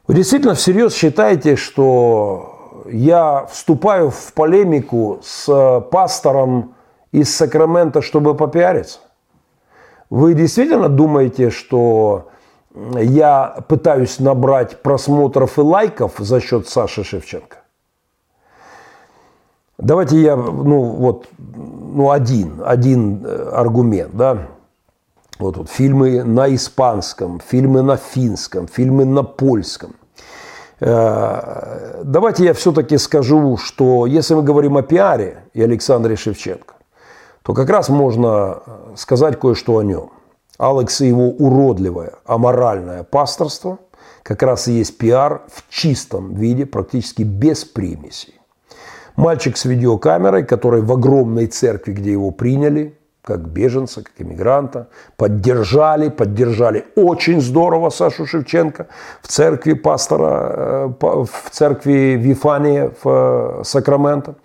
[0.07, 2.58] Вы действительно всерьез считаете, что
[2.91, 6.75] я вступаю в полемику с э, пастором
[7.11, 8.99] из Сакрамента, чтобы попиариться?
[10.09, 12.29] Вы действительно думаете, что
[12.73, 17.57] я пытаюсь набрать просмотров и лайков за счет Саши Шевченко?
[19.77, 24.47] Давайте я, ну вот, ну один, один э, аргумент, да.
[25.39, 29.95] Вот, вот фильмы на испанском, фильмы на финском, фильмы на польском.
[30.79, 36.75] Э, давайте я все-таки скажу, что если мы говорим о пиаре и Александре Шевченко,
[37.43, 38.59] то как раз можно
[38.95, 40.11] сказать кое-что о нем.
[40.57, 43.79] Алекс и его уродливое, аморальное пасторство
[44.23, 48.35] как раз и есть пиар в чистом виде, практически без примесей.
[49.15, 52.98] Мальчик с видеокамерой, который в огромной церкви, где его приняли,
[53.29, 54.87] как беженца, как иммигранта.
[55.15, 58.87] Поддержали, поддержали очень здорово Сашу Шевченко
[59.21, 64.35] в церкви пастора, э, в церкви Вифания в э, Сакраменто.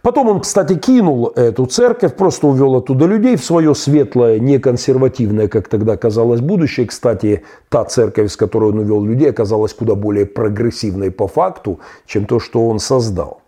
[0.00, 5.68] Потом он, кстати, кинул эту церковь, просто увел оттуда людей в свое светлое, неконсервативное, как
[5.68, 6.86] тогда казалось, будущее.
[6.86, 12.24] Кстати, та церковь, с которой он увел людей, оказалась куда более прогрессивной по факту, чем
[12.24, 13.41] то, что он создал.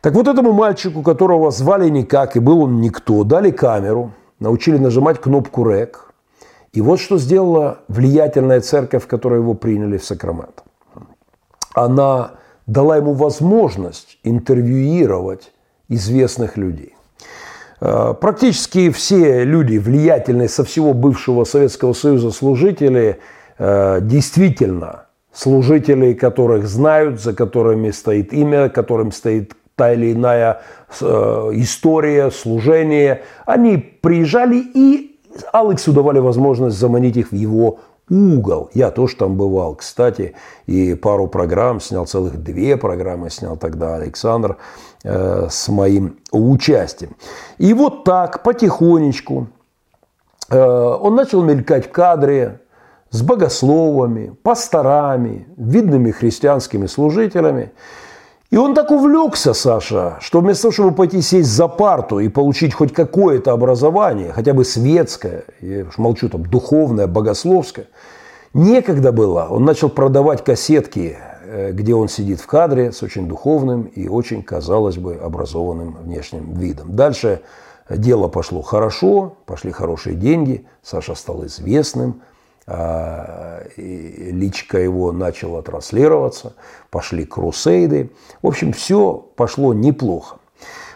[0.00, 5.20] Так вот этому мальчику, которого звали никак, и был он никто, дали камеру, научили нажимать
[5.20, 6.12] кнопку «РЕК».
[6.72, 10.62] И вот что сделала влиятельная церковь, в которой его приняли в Сакраменто.
[11.74, 12.32] Она
[12.66, 15.52] дала ему возможность интервьюировать
[15.88, 16.94] известных людей.
[17.80, 23.18] Э, практически все люди, влиятельные со всего бывшего Советского Союза служители,
[23.58, 30.60] э, действительно служители, которых знают, за которыми стоит имя, которым стоит та или иная
[31.00, 31.04] э,
[31.54, 35.20] история, служение, они приезжали и
[35.52, 37.78] Алексу давали возможность заманить их в его
[38.10, 38.70] угол.
[38.74, 40.34] Я тоже там бывал, кстати,
[40.66, 44.56] и пару программ снял, целых две программы снял тогда Александр
[45.04, 47.16] э, с моим участием.
[47.58, 49.46] И вот так потихонечку
[50.50, 52.60] э, он начал мелькать в кадре
[53.10, 57.72] с богословами, пасторами, видными христианскими служителями.
[58.50, 62.72] И он так увлекся, Саша, что вместо того, чтобы пойти сесть за парту и получить
[62.72, 67.88] хоть какое-то образование, хотя бы светское, я уж молчу там, духовное, богословское,
[68.54, 69.48] некогда было.
[69.50, 74.42] Он начал продавать кассетки, э, где он сидит в кадре с очень духовным и очень,
[74.42, 76.96] казалось бы, образованным внешним видом.
[76.96, 77.42] Дальше
[77.90, 82.22] дело пошло хорошо, пошли хорошие деньги, Саша стал известным–
[82.70, 86.52] а, личка его начала транслироваться,
[86.90, 88.10] пошли крусейды.
[88.42, 90.36] В общем, все пошло неплохо.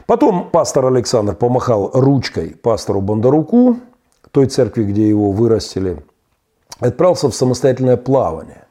[0.06, 3.78] Потом пастор Александр помахал ручкой пастору Бондаруку,
[4.32, 6.04] той церкви, где его вырастили,
[6.78, 8.66] отправился в самостоятельное плавание.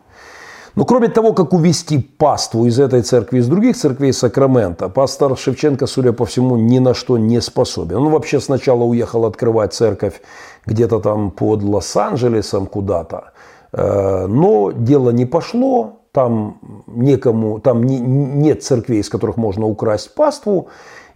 [0.76, 5.86] Но кроме того, как увести паству из этой церкви, из других церквей Сакрамента, пастор Шевченко,
[5.86, 7.98] судя по всему, ни на что не способен.
[7.98, 10.22] Он вообще сначала уехал открывать церковь
[10.66, 13.32] где-то там под Лос-Анджелесом куда-то,
[13.74, 20.14] э, но дело не пошло, там некому, там не, нет церквей, из которых можно украсть
[20.14, 20.68] паству,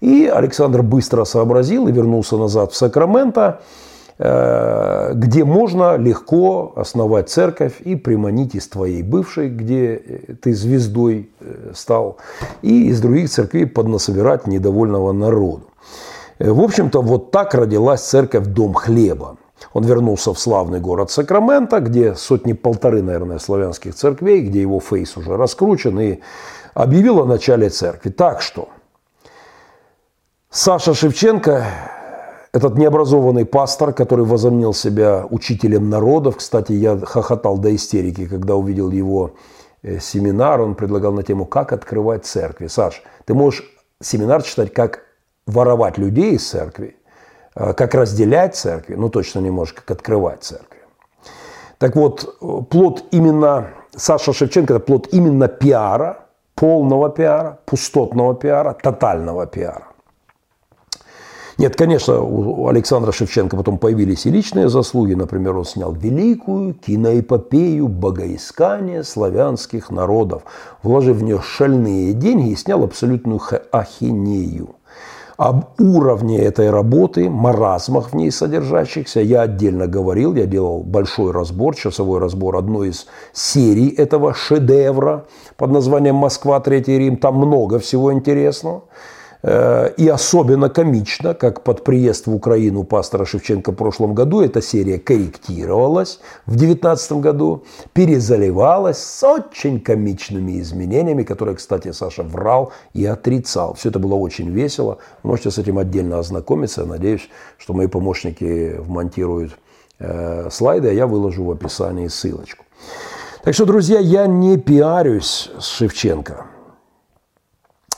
[0.02, 3.60] и Александр быстро сообразил и вернулся назад в Сакраменто,
[4.18, 9.96] э, где можно легко основать церковь и приманить из твоей бывшей, где
[10.42, 11.30] ты звездой
[11.74, 12.18] стал,
[12.62, 15.64] и из других церквей поднасобирать недовольного народу.
[16.40, 19.38] В общем-то, вот так родилась церковь «Дом хлеба».
[19.74, 25.38] Он вернулся в славный город Сакраменто, где сотни-полторы, наверное, славянских церквей, где его фейс уже
[25.38, 26.20] раскручен, и
[26.74, 28.10] объявил о начале церкви.
[28.10, 28.68] Так что
[30.50, 31.66] Саша Шевченко,
[32.52, 38.92] этот необразованный пастор, который возомнил себя учителем народов, кстати, я хохотал до истерики, когда увидел
[38.92, 39.36] его
[39.84, 42.68] э, семинар, он предлагал на тему «Как открывать церкви».
[42.68, 43.64] Саш, ты можешь
[44.02, 45.05] семинар читать «Как
[45.46, 46.96] воровать людей из церкви»,
[47.56, 50.80] Э, как разделять церкви, ну точно не можешь, как открывать церкви.
[51.78, 52.38] Так вот,
[52.70, 56.26] плод именно, Саша Шевченко, это плод именно пиара,
[56.56, 59.88] полного пиара, пустотного пиара, тотального пиара.
[61.58, 65.14] Нет, конечно, у Александра Шевченко потом появились и личные заслуги.
[65.14, 70.44] Например, он снял великую киноэпопею богоискания славянских народов,
[70.84, 73.40] вложив в нее шальные деньги и снял абсолютную
[73.72, 74.75] ахинею.
[75.38, 81.76] Об уровне этой работы, маразмах в ней содержащихся, я отдельно говорил, я делал большой разбор,
[81.76, 85.26] часовой разбор одной из серий этого шедевра
[85.58, 87.18] под названием «Москва, Третий Рим».
[87.18, 88.84] Там много всего интересного.
[89.48, 94.60] Э, и особенно комично, как под приезд в Украину пастора Шевченко в прошлом году, эта
[94.60, 103.06] серия корректировалась в 2019 году, перезаливалась с очень комичными изменениями, которые, кстати, Саша врал и
[103.06, 103.76] отрицал.
[103.76, 104.98] Все это было очень весело.
[105.22, 106.82] Можете с этим отдельно ознакомиться.
[106.82, 107.30] Я надеюсь,
[107.60, 109.52] что мои помощники вмонтируют
[110.00, 112.66] э, слайды, а я выложу в описании ссылочку.
[113.44, 116.55] Так что, друзья, я не пиарюсь с Шевченко.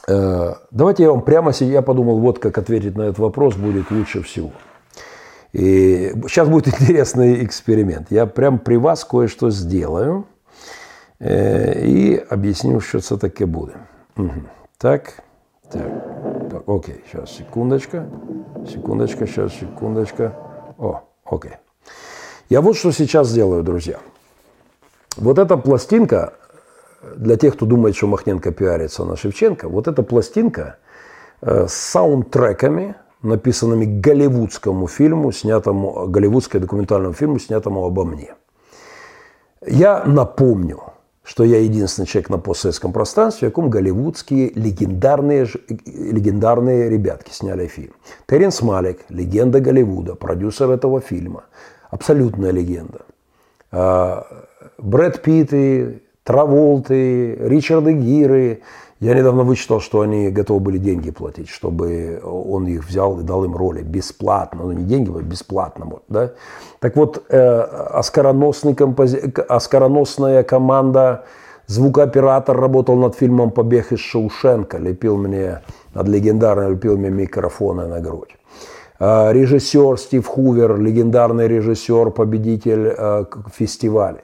[0.08, 3.92] Э, давайте я вам прямо сейчас, я подумал, вот как ответить на этот вопрос будет
[3.92, 4.52] лучше всего.
[5.52, 8.08] И сейчас будет интересный эксперимент.
[8.10, 10.26] Я прям при вас кое-что сделаю
[11.20, 13.76] э, и объясню, что таке будет.
[14.16, 14.32] Угу.
[14.78, 15.24] Так,
[15.72, 18.08] так, так, окей, сейчас, секундочка,
[18.68, 20.34] секундочка, сейчас, секундочка.
[20.78, 21.54] О, окей.
[22.50, 23.98] Я вот что сейчас сделаю, друзья.
[25.18, 26.36] Вот эта пластинка,
[27.16, 30.78] для тех, кто думает, что Махненко пиарится на Шевченко, вот эта пластинка
[31.42, 38.36] э, с саундтреками, написанными голливудскому фильму, снятому, голливудскому документальному фильму, снятому обо мне.
[39.66, 40.82] Я напомню,
[41.24, 45.48] что я единственный человек на постсоветском пространстве, в яком голливудские легендарные,
[45.86, 47.94] легендарные ребятки сняли фильм.
[48.28, 51.44] Теренс Малик, легенда Голливуда, продюсер этого фильма,
[51.90, 53.02] абсолютная легенда.
[53.72, 54.26] А,
[54.78, 58.60] Брэд Питт и Траволты, Ричарды Гиры.
[59.00, 63.46] Я недавно вычитал, что они готовы были деньги платить, чтобы он их взял и дал
[63.46, 64.64] им роли бесплатно.
[64.66, 65.90] Ну, не деньги, а бесплатно.
[66.10, 66.32] Да?
[66.80, 67.60] Так вот, э,
[67.94, 69.34] оскароносный компози...
[69.48, 71.24] оскароносная команда
[71.68, 75.62] звукооператор работал над фильмом «Побег из Шоушенка», лепил мне,
[75.94, 78.36] над легендарным лепил мне микрофоны на грудь.
[79.00, 83.26] Э, режиссер Стив Хувер, легендарный режиссер, победитель э,
[83.56, 84.24] фестиваля.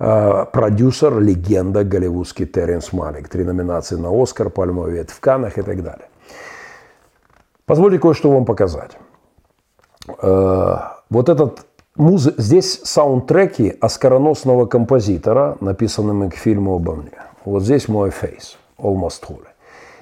[0.00, 3.28] Э, продюсер, легенда голливудский Теренс Малик.
[3.28, 6.08] Три номинации на Оскар, Пальмовый ветвь в Каннах и так далее.
[7.66, 8.92] Позвольте кое-что вам показать.
[10.22, 10.76] Э,
[11.10, 12.28] вот этот муз...
[12.36, 17.18] Здесь саундтреки оскароносного композитора, написанными к фильму обо мне.
[17.44, 19.48] Вот здесь мой фейс, Almost Holy.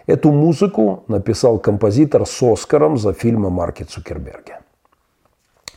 [0.06, 4.60] Эту музыку написал композитор с Оскаром за фильм о Марке Цукерберге.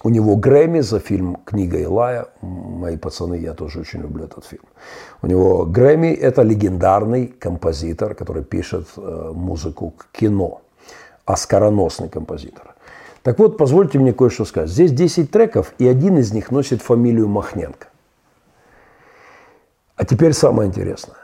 [0.03, 2.27] У него Грэмми за фильм «Книга Илая».
[2.41, 4.63] Мои пацаны, я тоже очень люблю этот фильм.
[5.21, 10.61] У него Грэмми– это легендарный композитор, который пишет э, музыку к кино.
[11.25, 12.75] Оскароносный композитор.
[13.23, 14.69] Так вот, позвольте мне кое-что сказать.
[14.69, 17.87] Здесь 10 треков, и один из них носит фамилию Махненко.
[19.97, 21.17] А теперь самое интересное.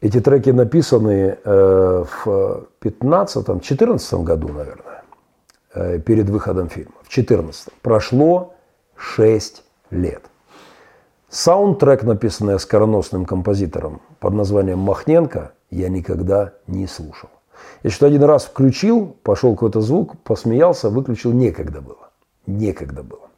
[0.00, 4.91] Эти треки написаны э, в 15-14 году, наверное.
[5.74, 7.68] Э, перед выходом фильма, в 2014.
[7.80, 8.54] Прошло
[8.96, 10.22] 6 лет.
[11.30, 17.30] Саундтрек, написанный скороносным композитором под названием «Махненко», я никогда не слушал.
[17.82, 22.10] Я что один раз включил, пошел какой-то звук, посмеялся, выключил, некогда было.
[22.46, 23.30] Некогда было.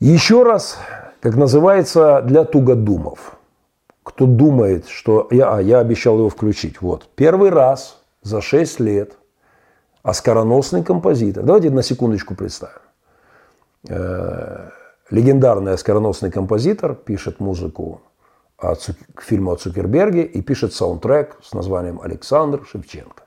[0.00, 0.78] Еще раз,
[1.20, 3.36] как называется, для тугодумов.
[4.02, 5.28] Кто думает, что...
[5.30, 6.80] Я, а, я обещал его включить.
[6.80, 7.08] Вот.
[7.14, 9.16] Первый раз за 6 лет
[10.02, 11.44] оскароносный композитор.
[11.44, 12.80] Давайте на секундочку представим.
[13.88, 14.70] Э,
[15.10, 18.00] легендарный оскароносный композитор пишет музыку
[18.56, 23.24] к фильму о Цукерберге и пишет саундтрек с названием Александр Шевченко.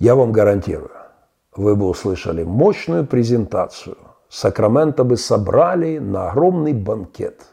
[0.00, 0.90] Я вам гарантирую,
[1.54, 3.96] вы бы услышали мощную презентацию
[4.28, 7.46] Сакраменто бы собрали на огромный банкет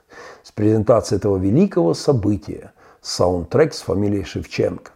[0.44, 4.92] с презентацией этого великого события саундтрек с фамилией Шевченко.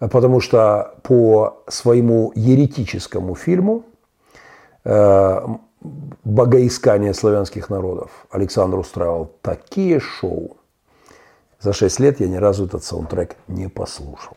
[0.00, 3.84] Потому что по своему еретическому фильму
[4.84, 5.46] э,
[6.24, 10.56] «Богоискание славянских народов» Александр устраивал такие шоу.
[11.60, 14.36] За шесть лет я ни разу этот саундтрек не послушал.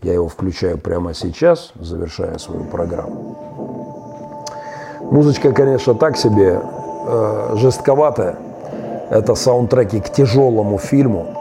[0.00, 3.36] Я его включаю прямо сейчас, завершая свою программу.
[5.10, 8.36] Музычка, конечно, так себе, э, жестковатая.
[9.10, 11.37] Это саундтреки к тяжелому фильму.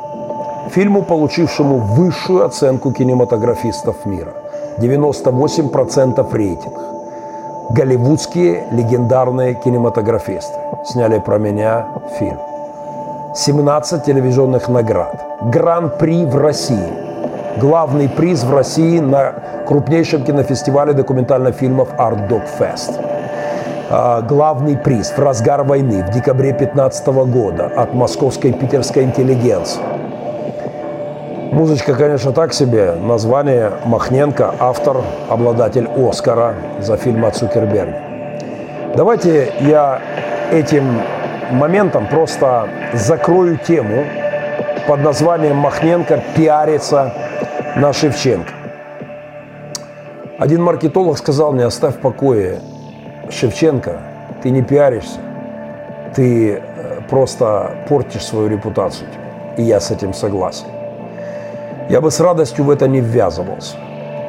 [0.72, 4.34] Фильму, получившему высшую оценку кинематографистов мира.
[4.78, 6.74] 98% рейтинг.
[7.72, 11.88] Голливудские легендарные кинематографисты сняли про меня
[12.18, 12.40] фильм.
[13.36, 15.24] 17 телевизионных наград.
[15.42, 16.94] Гран-при в России–
[17.60, 19.34] главный приз в России на
[19.66, 23.04] крупнейшем кинофестивале документальных фильмов Art Dog Fest.
[23.90, 29.82] А, главный приз в разгар войны в декабре 2015 года от московской и питерской интеллигенции.
[31.52, 32.94] Музычка, конечно, так себе.
[32.94, 34.98] Название Махненко, автор,
[35.30, 38.02] обладатель Оскара за фильм о Цукерберге.
[38.96, 40.02] Давайте я
[40.52, 41.02] этим
[41.52, 44.04] моментом просто закрою тему
[44.88, 47.14] под названием Махненко пиарится
[47.76, 48.52] на Шевченко.
[50.38, 52.60] Один маркетолог сказал мне, оставь в покое
[53.30, 54.00] Шевченко,
[54.44, 55.20] ты не пиаришься,
[56.14, 56.62] ты э,
[57.10, 59.08] просто портишь свою репутацию.
[59.58, 60.66] И я с этим согласен.
[61.90, 63.78] Я бы с радостью в это не ввязывался.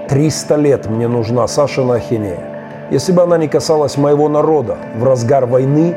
[0.09, 2.39] 300 лет мне нужна Сашина ахинея.
[2.91, 5.97] Если бы она не касалась моего народа в разгар войны,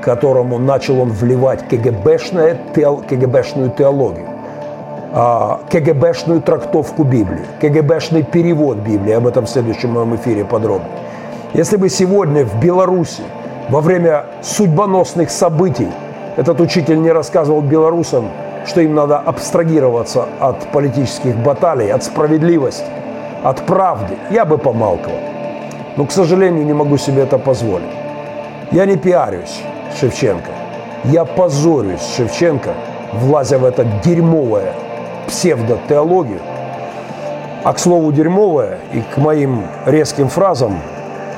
[0.00, 4.28] которому начал он вливать КГБшную, КГБшную теологию,
[5.12, 10.86] а, КГБшную трактовку Библии, КГБшный перевод Библии, об этом в следующем моем эфире подробно.
[11.52, 13.22] Если бы сегодня в Беларуси
[13.68, 15.88] во время судьбоносных событий
[16.36, 18.30] этот учитель не рассказывал белорусам,
[18.66, 22.84] что им надо абстрагироваться от политических баталий, от справедливости,
[23.42, 25.18] от правды, я бы помалкивал.
[25.96, 27.90] Но, к сожалению, не могу себе это позволить.
[28.70, 29.60] Я не пиарюсь
[29.98, 30.50] Шевченко.
[31.04, 32.70] Я позорюсь Шевченко,
[33.12, 34.72] влазя в это дерьмовое
[35.26, 36.40] псевдотеологию.
[37.64, 40.80] А к слову дерьмовое и к моим резким фразам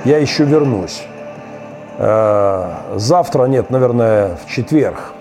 [0.05, 1.03] я еще вернусь.
[1.99, 5.14] Э, завтра, нет, наверное, в четверг.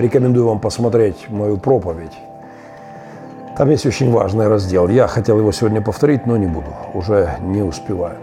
[0.00, 2.12] Рекомендую вам посмотреть мою проповедь.
[3.56, 4.88] Там есть очень важный раздел.
[4.88, 6.68] Я хотел его сегодня повторить, но не буду.
[6.94, 8.16] Уже не успеваю.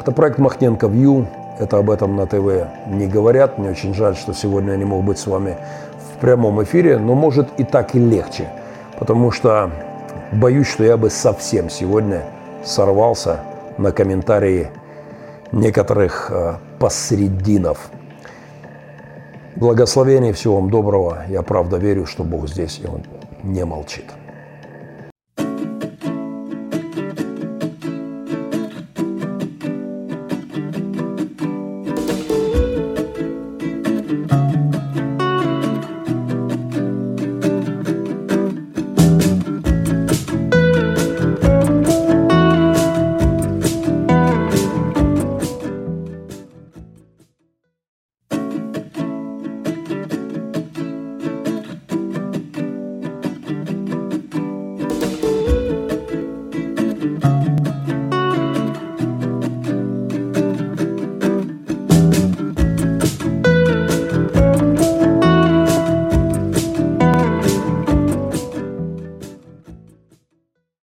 [0.00, 1.26] Это проект Махненко Вью.
[1.58, 3.58] Это об этом на ТВ не говорят.
[3.58, 5.56] Мне очень жаль, что сегодня я не мог быть с вами
[6.14, 8.48] в прямом эфире, но может и так и легче–
[9.00, 9.70] потому что
[10.30, 12.22] боюсь, что я бы совсем сегодня
[12.62, 13.40] сорвался
[13.78, 14.68] на комментарии
[15.52, 17.90] некоторых э, посрединов.
[19.56, 21.24] Благословений, всего вам доброго.
[21.28, 23.02] Я правда верю, что Бог здесь, и Он
[23.42, 24.04] не молчит.